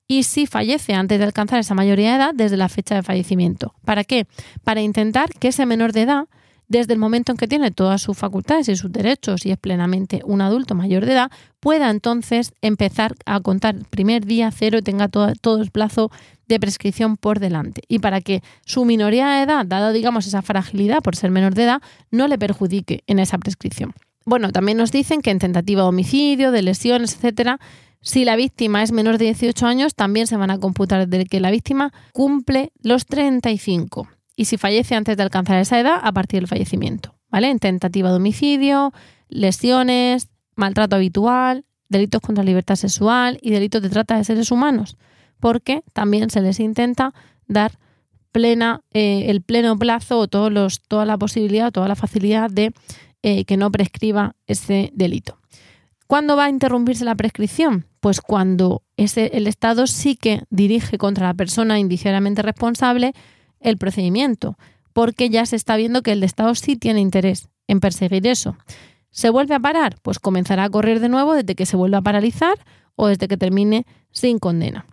Y 0.08 0.24
si 0.24 0.46
fallece 0.46 0.94
antes 0.94 1.18
de 1.18 1.26
alcanzar 1.26 1.60
esa 1.60 1.74
mayoría 1.74 2.12
de 2.12 2.18
edad, 2.18 2.32
desde 2.34 2.58
la 2.58 2.70
fecha 2.70 2.96
de 2.96 3.04
fallecimiento. 3.04 3.74
¿Para 3.86 4.04
qué? 4.04 4.28
Para 4.64 4.82
intentar 4.82 5.30
que 5.40 5.48
ese 5.48 5.66
menor 5.66 5.94
de 5.94 6.02
edad 6.04 6.26
desde 6.74 6.94
el 6.94 7.00
momento 7.00 7.32
en 7.32 7.38
que 7.38 7.48
tiene 7.48 7.70
todas 7.70 8.02
sus 8.02 8.18
facultades 8.18 8.68
y 8.68 8.76
sus 8.76 8.92
derechos 8.92 9.46
y 9.46 9.52
es 9.52 9.60
plenamente 9.60 10.22
un 10.26 10.42
adulto 10.42 10.74
mayor 10.74 11.06
de 11.06 11.14
edad, 11.14 11.32
pueda 11.60 11.92
entonces 11.92 12.52
empezar 12.62 13.14
a 13.28 13.40
contar 13.42 13.76
primer 13.92 14.26
día 14.26 14.50
cero 14.52 14.80
y 14.80 14.82
tenga 14.82 15.08
todo, 15.08 15.34
todo, 15.40 15.62
el 15.62 15.70
plazo 15.70 16.10
de 16.48 16.60
prescripción 16.60 17.16
por 17.16 17.40
delante. 17.40 17.84
Y 17.88 18.00
para 18.00 18.22
que 18.22 18.42
su 18.66 18.86
minoría 18.86 19.30
de 19.30 19.44
edad, 19.44 19.68
dada 19.68 19.92
digamos 19.92 20.26
esa 20.26 20.42
fragilidad 20.42 21.04
por 21.04 21.16
ser 21.16 21.30
menor 21.30 21.54
de 21.54 21.66
edad, 21.66 21.82
no 22.10 22.28
le 22.28 22.40
perjudique 22.40 23.04
en 23.06 23.20
esa 23.20 23.38
prescripción. 23.38 23.94
Bueno, 24.26 24.52
también 24.52 24.80
nos 24.80 24.92
dicen 24.92 25.22
que 25.22 25.30
en 25.30 25.38
tentativa 25.38 25.84
de 25.84 25.90
homicidio, 25.90 26.52
de 26.52 26.64
lesiones, 26.64 27.14
etcétera, 27.14 27.60
si 28.02 28.26
la 28.26 28.36
víctima 28.36 28.82
es 28.82 28.92
menor 28.92 29.20
de 29.20 29.26
18 29.26 29.68
años, 29.68 29.94
también 29.94 30.26
se 30.26 30.38
van 30.38 30.50
a 30.50 30.58
computar 30.58 31.08
desde 31.08 31.26
que 31.26 31.40
la 31.40 31.52
víctima 31.52 31.94
cumple 32.14 32.72
los 32.82 33.06
35 33.06 34.08
y 34.36 34.46
si 34.46 34.58
fallece 34.58 34.96
antes 34.96 35.18
de 35.18 35.24
alcanzar 35.24 35.58
esa 35.58 35.80
edad, 35.80 36.00
a 36.02 36.12
partir 36.12 36.40
del 36.40 36.48
fallecimiento. 36.48 37.16
¿Vale? 37.30 37.50
En 37.50 37.60
tentativa 37.60 38.10
de 38.10 38.18
homicidio, 38.18 38.94
lesiones, 39.28 40.30
maltrato 40.56 40.96
habitual, 40.96 41.66
delitos 41.90 42.22
contra 42.22 42.44
libertad 42.44 42.76
sexual 42.76 43.40
y 43.42 43.52
delitos 43.52 43.82
de 43.82 43.90
trata 43.90 44.18
de 44.18 44.24
seres 44.24 44.52
humanos, 44.52 44.98
porque 45.40 45.84
también 45.94 46.30
se 46.30 46.42
les 46.42 46.60
intenta 46.60 47.14
dar 47.48 47.80
plena, 48.32 48.82
eh, 48.94 49.26
el 49.30 49.42
pleno 49.42 49.78
plazo 49.78 50.20
o 50.20 50.28
todos 50.28 50.52
los, 50.52 50.82
toda 50.82 51.06
la 51.06 51.18
posibilidad, 51.18 51.72
toda 51.72 51.88
la 51.88 51.96
facilidad 51.96 52.50
de 52.50 52.74
eh, 53.22 53.46
que 53.46 53.58
no 53.58 53.72
prescriba 53.72 54.36
ese 54.48 54.92
delito. 54.94 55.40
¿Cuándo 56.08 56.36
va 56.36 56.46
a 56.46 56.50
interrumpirse 56.50 57.06
la 57.06 57.16
prescripción? 57.16 57.86
Pues 58.00 58.22
cuando 58.22 58.84
ese, 58.98 59.32
el 59.34 59.48
Estado 59.48 59.88
sí 59.88 60.16
que 60.16 60.44
dirige 60.50 60.98
contra 60.98 61.28
la 61.28 61.34
persona 61.34 61.80
indiciariamente 61.80 62.42
responsable 62.42 63.14
el 63.64 63.78
procedimiento, 63.78 64.58
porque 64.94 65.30
ya 65.30 65.46
se 65.46 65.56
está 65.56 65.76
viendo 65.76 66.04
que 66.04 66.12
el 66.12 66.24
Estado 66.24 66.54
sí 66.54 66.76
tiene 66.76 67.02
interés 67.02 67.50
en 67.68 67.80
perseguir 67.80 68.28
eso. 68.28 68.56
¿Se 69.10 69.30
vuelve 69.30 69.56
a 69.56 69.60
parar? 69.60 69.98
Pues 70.02 70.20
comenzará 70.20 70.66
a 70.66 70.70
correr 70.70 71.00
de 71.00 71.10
nuevo 71.10 71.34
desde 71.34 71.56
que 71.56 71.66
se 71.66 71.78
vuelva 71.78 72.00
a 72.00 72.02
paralizar 72.02 72.56
o 72.96 73.08
desde 73.08 73.28
que 73.28 73.38
termine 73.38 73.86
sin 74.12 74.40
condena. 74.40 74.86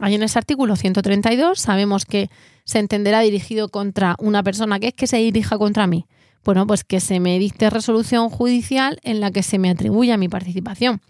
Ahí 0.00 0.14
en 0.14 0.22
ese 0.22 0.38
artículo 0.38 0.76
132 0.76 1.58
sabemos 1.58 2.04
que 2.04 2.30
se 2.64 2.78
entenderá 2.78 3.20
dirigido 3.20 3.68
contra 3.68 4.14
una 4.20 4.42
persona. 4.42 4.78
que 4.78 4.88
es 4.88 4.94
que 4.94 5.06
se 5.06 5.16
dirija 5.18 5.58
contra 5.58 5.86
mí? 5.86 6.06
Bueno, 6.44 6.66
pues 6.66 6.84
que 6.84 7.00
se 7.00 7.18
me 7.18 7.38
dicte 7.38 7.68
resolución 7.68 8.30
judicial 8.30 9.00
en 9.02 9.20
la 9.20 9.32
que 9.32 9.42
se 9.42 9.58
me 9.58 9.70
atribuya 9.70 10.16
mi 10.16 10.28
participación. 10.28 11.00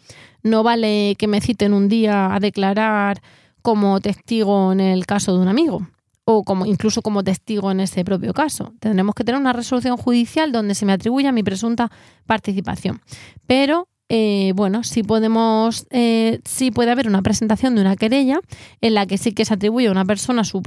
No 0.42 0.62
vale 0.62 1.16
que 1.18 1.26
me 1.26 1.40
citen 1.40 1.74
un 1.74 1.88
día 1.88 2.34
a 2.34 2.40
declarar 2.40 3.20
como 3.60 4.00
testigo 4.00 4.72
en 4.72 4.80
el 4.80 5.04
caso 5.04 5.34
de 5.34 5.40
un 5.40 5.48
amigo 5.48 5.86
o 6.30 6.44
como, 6.44 6.66
incluso 6.66 7.00
como 7.00 7.24
testigo 7.24 7.70
en 7.70 7.80
ese 7.80 8.04
propio 8.04 8.34
caso. 8.34 8.74
Tendremos 8.80 9.14
que 9.14 9.24
tener 9.24 9.40
una 9.40 9.54
resolución 9.54 9.96
judicial 9.96 10.52
donde 10.52 10.74
se 10.74 10.84
me 10.84 10.92
atribuya 10.92 11.32
mi 11.32 11.42
presunta 11.42 11.90
participación. 12.26 13.00
Pero 13.46 13.88
eh, 14.10 14.52
bueno, 14.54 14.84
sí 14.84 15.02
podemos, 15.02 15.86
eh, 15.88 16.40
puede 16.74 16.90
haber 16.90 17.08
una 17.08 17.22
presentación 17.22 17.74
de 17.74 17.80
una 17.80 17.96
querella 17.96 18.40
en 18.82 18.92
la 18.92 19.06
que 19.06 19.16
sí 19.16 19.32
que 19.32 19.46
se 19.46 19.54
atribuye 19.54 19.88
a 19.88 19.90
una 19.90 20.04
persona 20.04 20.44
su, 20.44 20.60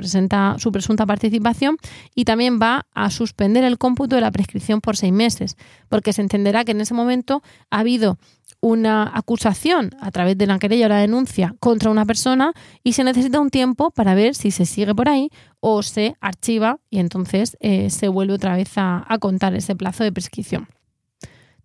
su 0.57 0.71
presunta 0.71 1.05
participación 1.05 1.77
y 2.15 2.25
también 2.25 2.59
va 2.59 2.87
a 2.95 3.11
suspender 3.11 3.63
el 3.63 3.77
cómputo 3.77 4.15
de 4.15 4.21
la 4.21 4.31
prescripción 4.31 4.81
por 4.81 4.97
seis 4.97 5.13
meses, 5.13 5.57
porque 5.89 6.11
se 6.11 6.23
entenderá 6.23 6.65
que 6.65 6.71
en 6.71 6.81
ese 6.81 6.95
momento 6.95 7.43
ha 7.69 7.81
habido 7.81 8.17
una 8.61 9.11
acusación 9.13 9.91
a 9.99 10.11
través 10.11 10.37
de 10.37 10.47
la 10.47 10.59
querella 10.59 10.85
o 10.85 10.89
la 10.89 10.99
denuncia 10.99 11.55
contra 11.59 11.89
una 11.89 12.05
persona 12.05 12.53
y 12.83 12.93
se 12.93 13.03
necesita 13.03 13.39
un 13.39 13.49
tiempo 13.49 13.91
para 13.91 14.15
ver 14.15 14.35
si 14.35 14.51
se 14.51 14.65
sigue 14.65 14.95
por 14.95 15.09
ahí 15.09 15.29
o 15.59 15.83
se 15.83 16.15
archiva 16.21 16.77
y 16.89 16.99
entonces 16.99 17.57
eh, 17.59 17.89
se 17.89 18.07
vuelve 18.07 18.33
otra 18.33 18.55
vez 18.55 18.71
a 18.75 19.17
contar 19.19 19.55
ese 19.55 19.75
plazo 19.75 20.03
de 20.03 20.11
prescripción. 20.11 20.67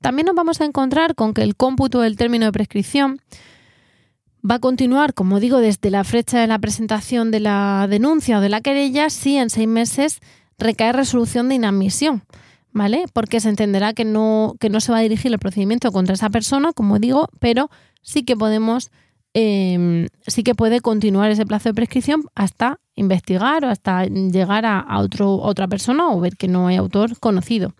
También 0.00 0.26
nos 0.26 0.35
vamos 0.35 0.61
a 0.61 0.64
encontrar 0.64 1.14
con 1.14 1.35
que 1.35 1.42
el 1.42 1.56
cómputo 1.56 2.00
del 2.00 2.16
término 2.16 2.46
de 2.46 2.52
prescripción 2.52 3.20
va 4.48 4.56
a 4.56 4.59
continuar, 4.61 5.14
como 5.14 5.40
digo, 5.40 5.59
desde 5.59 5.90
la 5.90 6.04
fecha 6.04 6.38
de 6.40 6.46
la 6.46 6.59
presentación 6.59 7.30
de 7.30 7.40
la 7.40 7.87
denuncia 7.88 8.38
o 8.38 8.40
de 8.40 8.48
la 8.48 8.61
querella 8.61 9.11
si 9.11 9.37
en 9.37 9.50
seis 9.50 9.68
meses 9.68 10.20
recae 10.59 10.92
resolución 10.92 11.48
de 11.48 11.56
inadmisión. 11.56 12.22
¿Vale? 12.76 13.06
Porque 13.14 13.40
se 13.40 13.48
entenderá 13.48 13.94
que 13.94 14.04
no, 14.04 14.54
que 14.60 14.68
no 14.68 14.80
se 14.80 14.92
va 14.92 14.98
a 14.98 15.00
dirigir 15.00 15.32
el 15.32 15.38
procedimiento 15.38 15.90
contra 15.92 16.12
esa 16.12 16.28
persona, 16.28 16.74
como 16.74 16.98
digo, 16.98 17.26
pero 17.40 17.70
sí 18.02 18.22
que 18.22 18.36
podemos, 18.36 18.90
em, 19.32 20.08
sí 20.26 20.42
que 20.42 20.54
puede 20.54 20.82
continuar 20.82 21.30
ese 21.30 21.46
plazo 21.46 21.70
de 21.70 21.74
prescripción 21.74 22.24
hasta 22.34 22.78
investigar 22.94 23.64
o 23.64 23.70
hasta 23.70 24.04
llegar 24.04 24.66
a, 24.66 24.78
a 24.78 25.00
otra 25.00 25.68
persona 25.68 26.10
o 26.10 26.20
ver 26.20 26.36
que 26.36 26.48
no 26.48 26.66
hay 26.66 26.76
autor 26.76 27.18
conocido. 27.18 27.74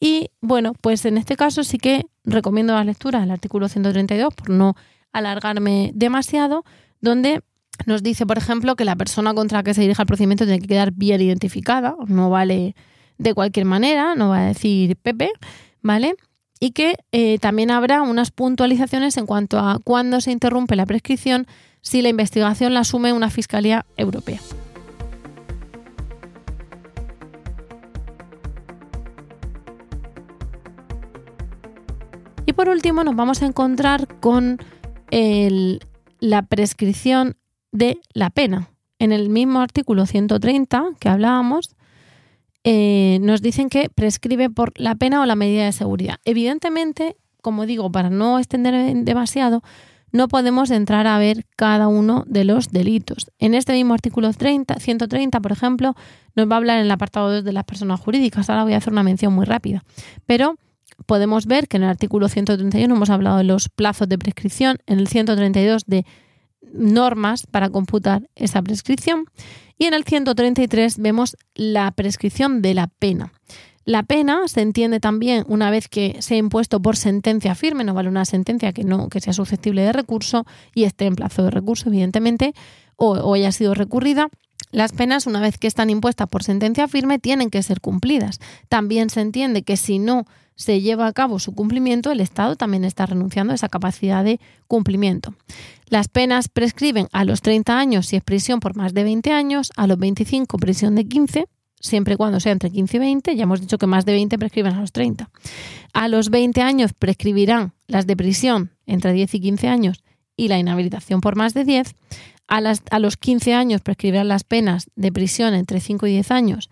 Y 0.00 0.30
bueno, 0.40 0.72
pues 0.80 1.04
en 1.04 1.18
este 1.18 1.36
caso 1.36 1.62
sí 1.62 1.78
que 1.78 2.06
recomiendo 2.24 2.74
la 2.74 2.82
lectura 2.82 3.20
del 3.20 3.30
artículo 3.30 3.68
132 3.68 4.34
por 4.34 4.50
no 4.50 4.74
alargarme 5.12 5.92
demasiado, 5.94 6.64
donde 7.00 7.42
nos 7.86 8.02
dice, 8.02 8.26
por 8.26 8.38
ejemplo, 8.38 8.74
que 8.74 8.84
la 8.84 8.96
persona 8.96 9.34
contra 9.34 9.58
la 9.60 9.62
que 9.62 9.74
se 9.74 9.82
dirija 9.82 10.02
el 10.02 10.08
procedimiento 10.08 10.46
tiene 10.46 10.58
que 10.58 10.66
quedar 10.66 10.90
bien 10.90 11.20
identificada, 11.20 11.94
no 12.08 12.28
vale 12.28 12.74
de 13.18 13.34
cualquier 13.34 13.66
manera, 13.66 14.14
no 14.14 14.30
va 14.30 14.40
a 14.40 14.46
decir 14.46 14.96
Pepe, 14.96 15.30
¿vale? 15.80 16.14
Y 16.60 16.70
que 16.70 16.94
eh, 17.12 17.38
también 17.38 17.70
habrá 17.70 18.02
unas 18.02 18.30
puntualizaciones 18.30 19.16
en 19.16 19.26
cuanto 19.26 19.58
a 19.58 19.78
cuándo 19.82 20.20
se 20.20 20.30
interrumpe 20.30 20.76
la 20.76 20.86
prescripción 20.86 21.46
si 21.80 22.02
la 22.02 22.08
investigación 22.08 22.74
la 22.74 22.80
asume 22.80 23.12
una 23.12 23.30
Fiscalía 23.30 23.84
Europea. 23.96 24.40
Y 32.46 32.54
por 32.54 32.68
último 32.68 33.04
nos 33.04 33.16
vamos 33.16 33.42
a 33.42 33.46
encontrar 33.46 34.08
con 34.20 34.58
la 36.20 36.42
prescripción 36.42 37.36
de 37.70 37.98
la 38.14 38.30
pena. 38.30 38.68
En 38.98 39.12
el 39.12 39.28
mismo 39.28 39.60
artículo 39.60 40.06
130 40.06 40.90
que 41.00 41.08
hablábamos, 41.08 41.74
eh, 42.64 43.18
nos 43.20 43.42
dicen 43.42 43.68
que 43.68 43.88
prescribe 43.88 44.50
por 44.50 44.72
la 44.78 44.94
pena 44.94 45.20
o 45.20 45.26
la 45.26 45.36
medida 45.36 45.64
de 45.64 45.72
seguridad. 45.72 46.16
Evidentemente, 46.24 47.16
como 47.40 47.66
digo, 47.66 47.90
para 47.90 48.10
no 48.10 48.38
extender 48.38 48.94
demasiado, 49.04 49.62
no 50.12 50.28
podemos 50.28 50.70
entrar 50.70 51.06
a 51.06 51.18
ver 51.18 51.46
cada 51.56 51.88
uno 51.88 52.24
de 52.26 52.44
los 52.44 52.70
delitos. 52.70 53.30
En 53.38 53.54
este 53.54 53.72
mismo 53.72 53.94
artículo 53.94 54.30
30, 54.32 54.78
130, 54.78 55.40
por 55.40 55.52
ejemplo, 55.52 55.94
nos 56.36 56.48
va 56.48 56.54
a 56.54 56.58
hablar 56.58 56.78
en 56.78 56.84
el 56.84 56.90
apartado 56.90 57.32
2 57.32 57.44
de 57.44 57.52
las 57.52 57.64
personas 57.64 57.98
jurídicas. 57.98 58.50
Ahora 58.50 58.64
voy 58.64 58.74
a 58.74 58.76
hacer 58.76 58.92
una 58.92 59.02
mención 59.02 59.32
muy 59.32 59.46
rápida. 59.46 59.82
Pero 60.26 60.56
podemos 61.06 61.46
ver 61.46 61.66
que 61.66 61.78
en 61.78 61.84
el 61.84 61.88
artículo 61.88 62.28
131 62.28 62.94
hemos 62.94 63.10
hablado 63.10 63.38
de 63.38 63.44
los 63.44 63.70
plazos 63.70 64.08
de 64.08 64.18
prescripción, 64.18 64.78
en 64.86 64.98
el 64.98 65.08
132 65.08 65.84
de 65.86 66.04
normas 66.72 67.46
para 67.46 67.70
computar 67.70 68.28
esa 68.34 68.62
prescripción 68.62 69.26
y 69.78 69.86
en 69.86 69.94
el 69.94 70.04
133 70.04 70.98
vemos 70.98 71.36
la 71.54 71.90
prescripción 71.90 72.62
de 72.62 72.74
la 72.74 72.86
pena. 72.86 73.32
La 73.84 74.04
pena 74.04 74.46
se 74.46 74.60
entiende 74.60 75.00
también 75.00 75.44
una 75.48 75.70
vez 75.70 75.88
que 75.88 76.16
se 76.20 76.34
ha 76.34 76.36
impuesto 76.36 76.80
por 76.80 76.96
sentencia 76.96 77.56
firme, 77.56 77.82
no 77.82 77.94
vale 77.94 78.08
una 78.08 78.24
sentencia 78.24 78.72
que 78.72 78.84
no 78.84 79.08
que 79.08 79.20
sea 79.20 79.32
susceptible 79.32 79.82
de 79.82 79.92
recurso 79.92 80.46
y 80.72 80.84
esté 80.84 81.06
en 81.06 81.16
plazo 81.16 81.42
de 81.42 81.50
recurso, 81.50 81.88
evidentemente, 81.88 82.54
o, 82.96 83.10
o 83.10 83.34
haya 83.34 83.50
sido 83.50 83.74
recurrida. 83.74 84.28
Las 84.70 84.92
penas, 84.92 85.26
una 85.26 85.40
vez 85.40 85.58
que 85.58 85.66
están 85.66 85.90
impuestas 85.90 86.28
por 86.28 86.44
sentencia 86.44 86.86
firme, 86.86 87.18
tienen 87.18 87.50
que 87.50 87.62
ser 87.62 87.80
cumplidas. 87.80 88.38
También 88.68 89.10
se 89.10 89.20
entiende 89.20 89.64
que 89.64 89.76
si 89.76 89.98
no 89.98 90.26
se 90.62 90.80
lleva 90.80 91.06
a 91.06 91.12
cabo 91.12 91.38
su 91.38 91.54
cumplimiento, 91.54 92.12
el 92.12 92.20
Estado 92.20 92.56
también 92.56 92.84
está 92.84 93.04
renunciando 93.04 93.52
a 93.52 93.56
esa 93.56 93.68
capacidad 93.68 94.24
de 94.24 94.40
cumplimiento. 94.68 95.34
Las 95.88 96.08
penas 96.08 96.48
prescriben 96.48 97.08
a 97.12 97.24
los 97.24 97.42
30 97.42 97.78
años 97.78 98.06
si 98.06 98.16
es 98.16 98.22
prisión 98.22 98.60
por 98.60 98.76
más 98.76 98.94
de 98.94 99.02
20 99.04 99.32
años, 99.32 99.72
a 99.76 99.86
los 99.86 99.98
25 99.98 100.56
prisión 100.58 100.94
de 100.94 101.04
15, 101.04 101.46
siempre 101.80 102.14
y 102.14 102.16
cuando 102.16 102.38
sea 102.38 102.52
entre 102.52 102.70
15 102.70 102.96
y 102.96 103.00
20, 103.00 103.36
ya 103.36 103.42
hemos 103.42 103.60
dicho 103.60 103.76
que 103.76 103.86
más 103.86 104.06
de 104.06 104.12
20 104.12 104.38
prescriben 104.38 104.74
a 104.74 104.80
los 104.80 104.92
30. 104.92 105.28
A 105.92 106.08
los 106.08 106.30
20 106.30 106.62
años 106.62 106.92
prescribirán 106.92 107.74
las 107.88 108.06
de 108.06 108.16
prisión 108.16 108.70
entre 108.86 109.12
10 109.12 109.34
y 109.34 109.40
15 109.40 109.68
años 109.68 110.04
y 110.36 110.48
la 110.48 110.58
inhabilitación 110.58 111.20
por 111.20 111.34
más 111.34 111.54
de 111.54 111.64
10. 111.64 111.94
A, 112.46 112.60
las, 112.60 112.82
a 112.90 113.00
los 113.00 113.16
15 113.16 113.52
años 113.54 113.80
prescribirán 113.82 114.28
las 114.28 114.44
penas 114.44 114.86
de 114.94 115.10
prisión 115.10 115.54
entre 115.54 115.80
5 115.80 116.06
y 116.06 116.12
10 116.12 116.30
años 116.30 116.70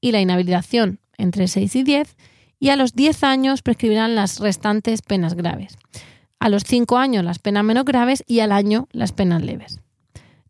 y 0.00 0.12
la 0.12 0.20
inhabilitación 0.20 1.00
entre 1.18 1.48
6 1.48 1.76
y 1.76 1.82
10 1.82 2.16
y 2.62 2.68
a 2.68 2.76
los 2.76 2.94
10 2.94 3.24
años 3.24 3.60
prescribirán 3.60 4.14
las 4.14 4.38
restantes 4.38 5.02
penas 5.02 5.34
graves. 5.34 5.76
A 6.38 6.48
los 6.48 6.62
5 6.62 6.96
años 6.96 7.24
las 7.24 7.40
penas 7.40 7.64
menos 7.64 7.84
graves 7.84 8.22
y 8.28 8.38
al 8.38 8.52
año 8.52 8.86
las 8.92 9.10
penas 9.10 9.42
leves. 9.42 9.80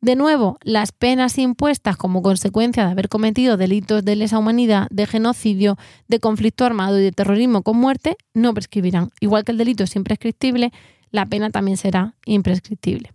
De 0.02 0.14
nuevo, 0.14 0.58
las 0.62 0.92
penas 0.92 1.38
impuestas 1.38 1.96
como 1.96 2.20
consecuencia 2.20 2.84
de 2.84 2.90
haber 2.90 3.08
cometido 3.08 3.56
delitos 3.56 4.04
de 4.04 4.16
lesa 4.16 4.36
humanidad, 4.36 4.88
de 4.90 5.06
genocidio, 5.06 5.78
de 6.06 6.20
conflicto 6.20 6.66
armado 6.66 7.00
y 7.00 7.02
de 7.02 7.12
terrorismo 7.12 7.62
con 7.62 7.78
muerte 7.78 8.18
no 8.34 8.52
prescribirán. 8.52 9.08
Igual 9.20 9.44
que 9.44 9.52
el 9.52 9.58
delito 9.58 9.84
es 9.84 9.96
imprescriptible, 9.96 10.70
la 11.12 11.24
pena 11.24 11.48
también 11.48 11.78
será 11.78 12.14
imprescriptible. 12.26 13.10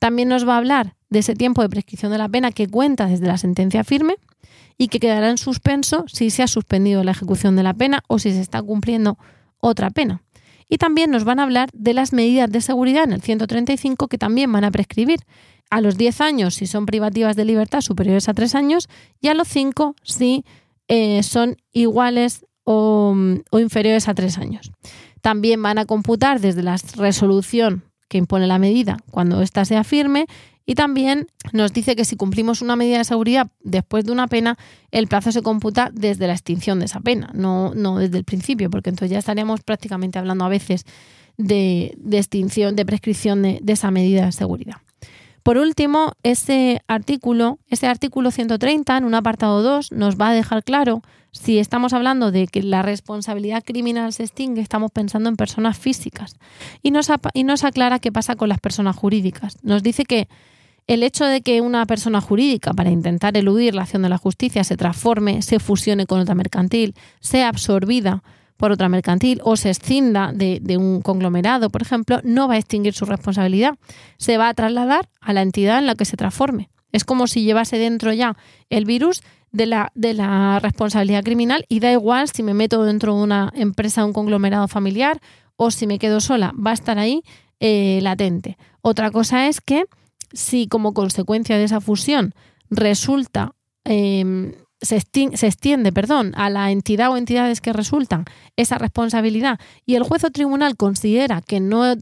También 0.00 0.28
nos 0.28 0.48
va 0.48 0.54
a 0.54 0.58
hablar 0.58 0.96
de 1.10 1.20
ese 1.20 1.36
tiempo 1.36 1.62
de 1.62 1.68
prescripción 1.68 2.10
de 2.10 2.18
la 2.18 2.28
pena 2.28 2.50
que 2.50 2.66
cuenta 2.66 3.06
desde 3.06 3.28
la 3.28 3.38
sentencia 3.38 3.84
firme 3.84 4.16
y 4.78 4.88
que 4.88 5.00
quedará 5.00 5.30
en 5.30 5.38
suspenso 5.38 6.04
si 6.06 6.30
se 6.30 6.42
ha 6.42 6.48
suspendido 6.48 7.04
la 7.04 7.12
ejecución 7.12 7.56
de 7.56 7.62
la 7.62 7.74
pena 7.74 8.02
o 8.08 8.18
si 8.18 8.32
se 8.32 8.40
está 8.40 8.62
cumpliendo 8.62 9.18
otra 9.58 9.90
pena. 9.90 10.22
Y 10.68 10.78
también 10.78 11.10
nos 11.10 11.24
van 11.24 11.38
a 11.38 11.42
hablar 11.42 11.68
de 11.74 11.92
las 11.94 12.12
medidas 12.12 12.50
de 12.50 12.60
seguridad 12.60 13.04
en 13.04 13.12
el 13.12 13.22
135 13.22 14.08
que 14.08 14.18
también 14.18 14.50
van 14.50 14.64
a 14.64 14.70
prescribir 14.70 15.20
a 15.70 15.80
los 15.80 15.96
10 15.96 16.20
años 16.20 16.54
si 16.54 16.66
son 16.66 16.86
privativas 16.86 17.36
de 17.36 17.44
libertad 17.44 17.80
superiores 17.80 18.28
a 18.28 18.34
3 18.34 18.54
años 18.54 18.88
y 19.20 19.28
a 19.28 19.34
los 19.34 19.48
5 19.48 19.96
si 20.02 20.44
eh, 20.88 21.22
son 21.22 21.56
iguales 21.72 22.46
o, 22.64 23.14
o 23.50 23.58
inferiores 23.58 24.08
a 24.08 24.14
3 24.14 24.38
años. 24.38 24.72
También 25.20 25.62
van 25.62 25.78
a 25.78 25.84
computar 25.84 26.40
desde 26.40 26.62
la 26.62 26.76
resolución 26.96 27.84
que 28.12 28.18
impone 28.18 28.46
la 28.46 28.58
medida 28.58 28.98
cuando 29.10 29.40
ésta 29.40 29.64
sea 29.64 29.84
firme 29.84 30.26
y 30.66 30.74
también 30.74 31.28
nos 31.54 31.72
dice 31.72 31.96
que 31.96 32.04
si 32.04 32.14
cumplimos 32.14 32.60
una 32.60 32.76
medida 32.76 32.98
de 32.98 33.04
seguridad 33.04 33.48
después 33.62 34.04
de 34.04 34.12
una 34.12 34.28
pena, 34.28 34.58
el 34.90 35.06
plazo 35.06 35.32
se 35.32 35.40
computa 35.40 35.90
desde 35.94 36.26
la 36.26 36.34
extinción 36.34 36.78
de 36.78 36.84
esa 36.84 37.00
pena, 37.00 37.30
no, 37.32 37.72
no 37.74 37.96
desde 37.96 38.18
el 38.18 38.24
principio, 38.24 38.68
porque 38.68 38.90
entonces 38.90 39.10
ya 39.10 39.18
estaríamos 39.18 39.62
prácticamente 39.62 40.18
hablando 40.18 40.44
a 40.44 40.50
veces 40.50 40.84
de, 41.38 41.96
extinción, 42.10 42.76
de 42.76 42.84
prescripción 42.84 43.40
de, 43.40 43.62
esa 43.66 43.90
medida 43.90 44.26
de 44.26 44.32
seguridad. 44.32 44.76
Por 45.42 45.58
último, 45.58 46.12
ese 46.22 46.82
artículo, 46.86 47.58
ese 47.68 47.86
artículo 47.86 48.30
130, 48.30 48.96
en 48.96 49.04
un 49.04 49.14
apartado 49.14 49.62
2, 49.62 49.92
nos 49.92 50.16
va 50.16 50.28
a 50.28 50.34
dejar 50.34 50.62
claro 50.62 51.02
si 51.32 51.58
estamos 51.58 51.94
hablando 51.94 52.30
de 52.30 52.46
que 52.46 52.62
la 52.62 52.82
responsabilidad 52.82 53.64
criminal 53.64 54.12
se 54.12 54.22
extingue, 54.24 54.60
estamos 54.60 54.90
pensando 54.92 55.28
en 55.28 55.36
personas 55.36 55.78
físicas. 55.78 56.36
Y 56.82 56.90
nos, 56.90 57.08
y 57.32 57.44
nos 57.44 57.64
aclara 57.64 57.98
qué 57.98 58.12
pasa 58.12 58.36
con 58.36 58.50
las 58.50 58.60
personas 58.60 58.94
jurídicas. 58.96 59.56
Nos 59.62 59.82
dice 59.82 60.04
que 60.04 60.28
el 60.86 61.02
hecho 61.02 61.24
de 61.24 61.40
que 61.40 61.60
una 61.60 61.86
persona 61.86 62.20
jurídica, 62.20 62.72
para 62.74 62.90
intentar 62.90 63.36
eludir 63.36 63.74
la 63.74 63.82
acción 63.82 64.02
de 64.02 64.10
la 64.10 64.18
justicia, 64.18 64.62
se 64.62 64.76
transforme, 64.76 65.42
se 65.42 65.58
fusione 65.58 66.06
con 66.06 66.20
otra 66.20 66.34
mercantil, 66.34 66.94
sea 67.20 67.48
absorbida 67.48 68.22
por 68.56 68.72
otra 68.72 68.88
mercantil 68.88 69.40
o 69.44 69.56
se 69.56 69.70
escinda 69.70 70.32
de, 70.32 70.76
un 70.76 71.02
conglomerado, 71.02 71.70
por 71.70 71.82
ejemplo, 71.82 72.20
no 72.24 72.48
va 72.48 72.54
a 72.54 72.58
extinguir 72.58 72.94
su 72.94 73.04
responsabilidad. 73.04 73.74
Se 74.18 74.38
va 74.38 74.48
a 74.48 74.54
trasladar 74.54 75.08
a 75.20 75.32
la 75.32 75.42
entidad 75.42 75.78
en 75.78 75.86
la 75.86 75.94
que 75.94 76.04
se 76.04 76.16
transforme. 76.16 76.70
Es 76.92 77.04
como 77.04 77.26
si 77.26 77.42
llevase 77.42 77.78
dentro 77.78 78.12
ya 78.12 78.36
el 78.70 78.84
virus 78.84 79.22
de 79.50 79.66
la, 79.66 79.92
de 79.94 80.14
la 80.14 80.58
responsabilidad 80.60 81.24
criminal 81.24 81.64
y 81.68 81.80
da 81.80 81.92
igual 81.92 82.28
si 82.28 82.42
me 82.42 82.54
meto 82.54 82.84
dentro 82.84 83.16
de 83.16 83.22
una 83.22 83.52
empresa, 83.54 84.04
un 84.04 84.12
conglomerado 84.12 84.68
familiar 84.68 85.20
o 85.56 85.70
si 85.70 85.86
me 85.86 85.98
quedo 85.98 86.20
sola, 86.20 86.52
va 86.54 86.70
a 86.70 86.74
estar 86.74 86.98
ahí 86.98 87.22
eh, 87.60 88.00
latente. 88.02 88.56
Otra 88.80 89.10
cosa 89.10 89.46
es 89.46 89.60
que 89.60 89.84
si 90.32 90.66
como 90.66 90.94
consecuencia 90.94 91.56
de 91.56 91.64
esa 91.64 91.80
fusión 91.80 92.34
resulta 92.70 93.54
em, 93.84 94.54
se, 94.82 94.96
extiende 94.96 95.92
perdón, 95.92 96.32
a 96.36 96.50
la 96.50 96.70
entidad 96.70 97.10
o 97.10 97.16
entidades 97.16 97.60
que 97.60 97.72
resultan 97.72 98.24
esa 98.56 98.78
responsabilidad. 98.78 99.58
Y 99.86 99.94
el 99.94 100.02
juez 100.02 100.24
o 100.24 100.30
tribunal 100.30 100.76
considera 100.76 101.40
que 101.40 101.60
no 101.60 101.94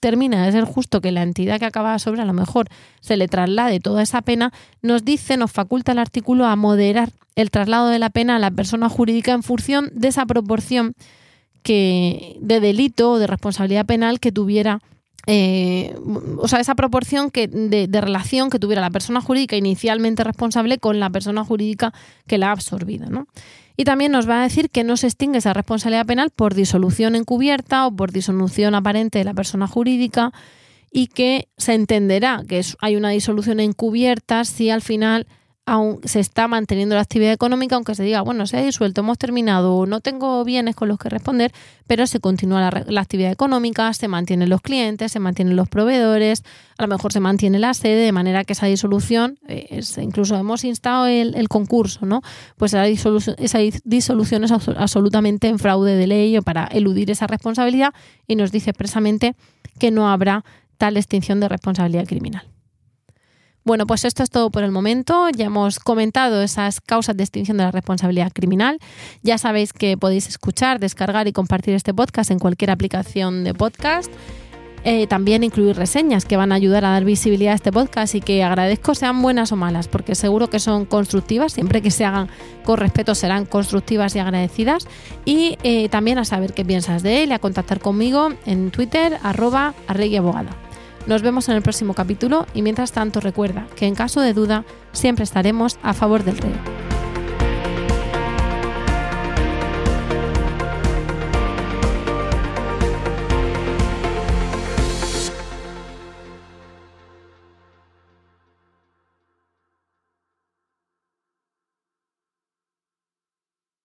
termina 0.00 0.44
de 0.44 0.52
ser 0.52 0.64
justo 0.64 1.00
que 1.00 1.12
la 1.12 1.22
entidad 1.22 1.58
que 1.58 1.64
acaba 1.64 1.98
sobre 1.98 2.22
a 2.22 2.26
lo 2.26 2.32
mejor 2.32 2.68
se 3.00 3.16
le 3.16 3.26
traslade 3.28 3.80
toda 3.80 4.02
esa 4.02 4.22
pena, 4.22 4.52
nos 4.82 5.04
dice, 5.04 5.36
nos 5.36 5.50
faculta 5.50 5.92
el 5.92 5.98
artículo 5.98 6.46
a 6.46 6.56
moderar 6.56 7.10
el 7.34 7.50
traslado 7.50 7.88
de 7.88 7.98
la 7.98 8.10
pena 8.10 8.36
a 8.36 8.38
la 8.38 8.50
persona 8.50 8.88
jurídica 8.88 9.32
en 9.32 9.42
función 9.42 9.90
de 9.92 10.08
esa 10.08 10.24
proporción 10.26 10.94
que, 11.62 12.36
de 12.40 12.60
delito 12.60 13.12
o 13.12 13.18
de 13.18 13.26
responsabilidad 13.26 13.86
penal 13.86 14.20
que 14.20 14.32
tuviera 14.32 14.80
eh, 15.26 15.96
o 16.38 16.46
sea, 16.46 16.60
esa 16.60 16.76
proporción 16.76 17.30
que, 17.30 17.48
de, 17.48 18.00
relación 18.00 18.48
que 18.48 18.60
tuviera 18.60 18.80
la 18.80 18.90
persona 18.90 19.20
jurídica 19.20 19.56
inicialmente 19.56 20.22
responsable 20.22 20.78
con 20.78 21.00
la 21.00 21.10
persona 21.10 21.44
jurídica 21.44 21.92
que 22.26 22.38
la 22.38 22.48
ha 22.48 22.52
absorbido. 22.52 23.10
¿no? 23.10 23.26
Y 23.76 23.84
también 23.84 24.12
nos 24.12 24.28
va 24.28 24.40
a 24.40 24.42
decir 24.44 24.70
que 24.70 24.84
no 24.84 24.96
se 24.96 25.08
extingue 25.08 25.38
esa 25.38 25.52
responsabilidad 25.52 26.06
penal 26.06 26.30
por 26.30 26.54
disolución 26.54 27.16
encubierta 27.16 27.86
o 27.86 27.94
por 27.94 28.12
disolución 28.12 28.74
aparente 28.74 29.18
de 29.18 29.24
la 29.24 29.34
persona 29.34 29.66
jurídica 29.66 30.32
y 30.92 31.08
que 31.08 31.48
se 31.56 31.74
entenderá 31.74 32.42
que 32.48 32.64
hay 32.80 32.96
una 32.96 33.10
disolución 33.10 33.58
encubierta 33.58 34.44
si 34.44 34.70
al 34.70 34.80
final 34.80 35.26
aún 35.66 35.98
se 36.04 36.20
está 36.20 36.46
manteniendo 36.46 36.94
la 36.94 37.00
actividad 37.00 37.32
económica, 37.32 37.74
aunque 37.74 37.96
se 37.96 38.04
diga, 38.04 38.20
bueno, 38.22 38.46
se 38.46 38.56
ha 38.56 38.62
disuelto, 38.62 39.00
hemos 39.00 39.18
terminado, 39.18 39.84
no 39.86 40.00
tengo 40.00 40.44
bienes 40.44 40.76
con 40.76 40.86
los 40.86 40.96
que 40.96 41.08
responder, 41.08 41.52
pero 41.88 42.06
se 42.06 42.20
continúa 42.20 42.70
la, 42.86 43.00
actividad 43.00 43.32
económica, 43.32 43.92
se 43.92 44.06
mantienen 44.06 44.48
los 44.48 44.62
clientes, 44.62 45.10
se 45.10 45.18
mantienen 45.18 45.56
los 45.56 45.68
proveedores, 45.68 46.44
a 46.78 46.84
lo 46.84 46.88
mejor 46.88 47.12
se 47.12 47.18
mantiene 47.18 47.58
la 47.58 47.74
sede, 47.74 48.04
de 48.04 48.12
manera 48.12 48.44
que 48.44 48.52
esa 48.52 48.66
disolución, 48.66 49.40
eh, 49.48 49.80
incluso 50.00 50.36
hemos 50.36 50.62
instado 50.62 51.06
el, 51.06 51.48
concurso, 51.48 52.06
¿no? 52.06 52.22
Pues 52.56 52.72
disolución, 52.72 53.34
esa 53.38 53.58
disolución 53.84 54.44
es 54.44 54.52
absolutamente 54.52 55.48
en 55.48 55.58
fraude 55.58 55.96
de 55.96 56.06
ley 56.06 56.36
o 56.38 56.42
para 56.42 56.66
eludir 56.66 57.10
esa 57.10 57.26
responsabilidad 57.26 57.92
y 58.28 58.36
nos 58.36 58.52
dice 58.52 58.70
expresamente 58.70 59.34
que 59.80 59.90
no 59.90 60.10
habrá 60.10 60.44
tal 60.78 60.96
extinción 60.96 61.40
de 61.40 61.48
responsabilidad 61.48 62.06
criminal. 62.06 62.55
Bueno, 63.66 63.84
pues 63.84 64.04
esto 64.04 64.22
es 64.22 64.30
todo 64.30 64.50
por 64.50 64.62
el 64.62 64.70
momento. 64.70 65.28
Ya 65.30 65.46
hemos 65.46 65.80
comentado 65.80 66.40
esas 66.40 66.80
causas 66.80 67.16
de 67.16 67.24
extinción 67.24 67.56
de 67.56 67.64
la 67.64 67.72
responsabilidad 67.72 68.30
criminal. 68.32 68.78
Ya 69.24 69.38
sabéis 69.38 69.72
que 69.72 69.96
podéis 69.96 70.28
escuchar, 70.28 70.78
descargar 70.78 71.26
y 71.26 71.32
compartir 71.32 71.74
este 71.74 71.92
podcast 71.92 72.30
en 72.30 72.38
cualquier 72.38 72.70
aplicación 72.70 73.42
de 73.42 73.54
podcast. 73.54 74.08
Eh, 74.84 75.08
también 75.08 75.42
incluir 75.42 75.74
reseñas 75.74 76.24
que 76.24 76.36
van 76.36 76.52
a 76.52 76.54
ayudar 76.54 76.84
a 76.84 76.90
dar 76.90 77.04
visibilidad 77.04 77.54
a 77.54 77.56
este 77.56 77.72
podcast 77.72 78.14
y 78.14 78.20
que 78.20 78.44
agradezco 78.44 78.94
sean 78.94 79.20
buenas 79.20 79.50
o 79.50 79.56
malas, 79.56 79.88
porque 79.88 80.14
seguro 80.14 80.48
que 80.48 80.60
son 80.60 80.84
constructivas, 80.84 81.52
siempre 81.52 81.82
que 81.82 81.90
se 81.90 82.04
hagan 82.04 82.28
con 82.64 82.76
respeto 82.76 83.16
serán 83.16 83.46
constructivas 83.46 84.14
y 84.14 84.20
agradecidas. 84.20 84.86
Y 85.24 85.58
eh, 85.64 85.88
también 85.88 86.18
a 86.18 86.24
saber 86.24 86.54
qué 86.54 86.64
piensas 86.64 87.02
de 87.02 87.24
él 87.24 87.32
a 87.32 87.40
contactar 87.40 87.80
conmigo 87.80 88.28
en 88.46 88.70
Twitter, 88.70 89.18
arroba 89.24 89.74
abogada. 89.88 90.65
Nos 91.06 91.22
vemos 91.22 91.48
en 91.48 91.54
el 91.54 91.62
próximo 91.62 91.94
capítulo 91.94 92.46
y 92.52 92.62
mientras 92.62 92.90
tanto 92.90 93.20
recuerda 93.20 93.66
que 93.76 93.86
en 93.86 93.94
caso 93.94 94.20
de 94.20 94.34
duda 94.34 94.64
siempre 94.92 95.22
estaremos 95.22 95.78
a 95.82 95.94
favor 95.94 96.24
del 96.24 96.38
rey. 96.38 96.95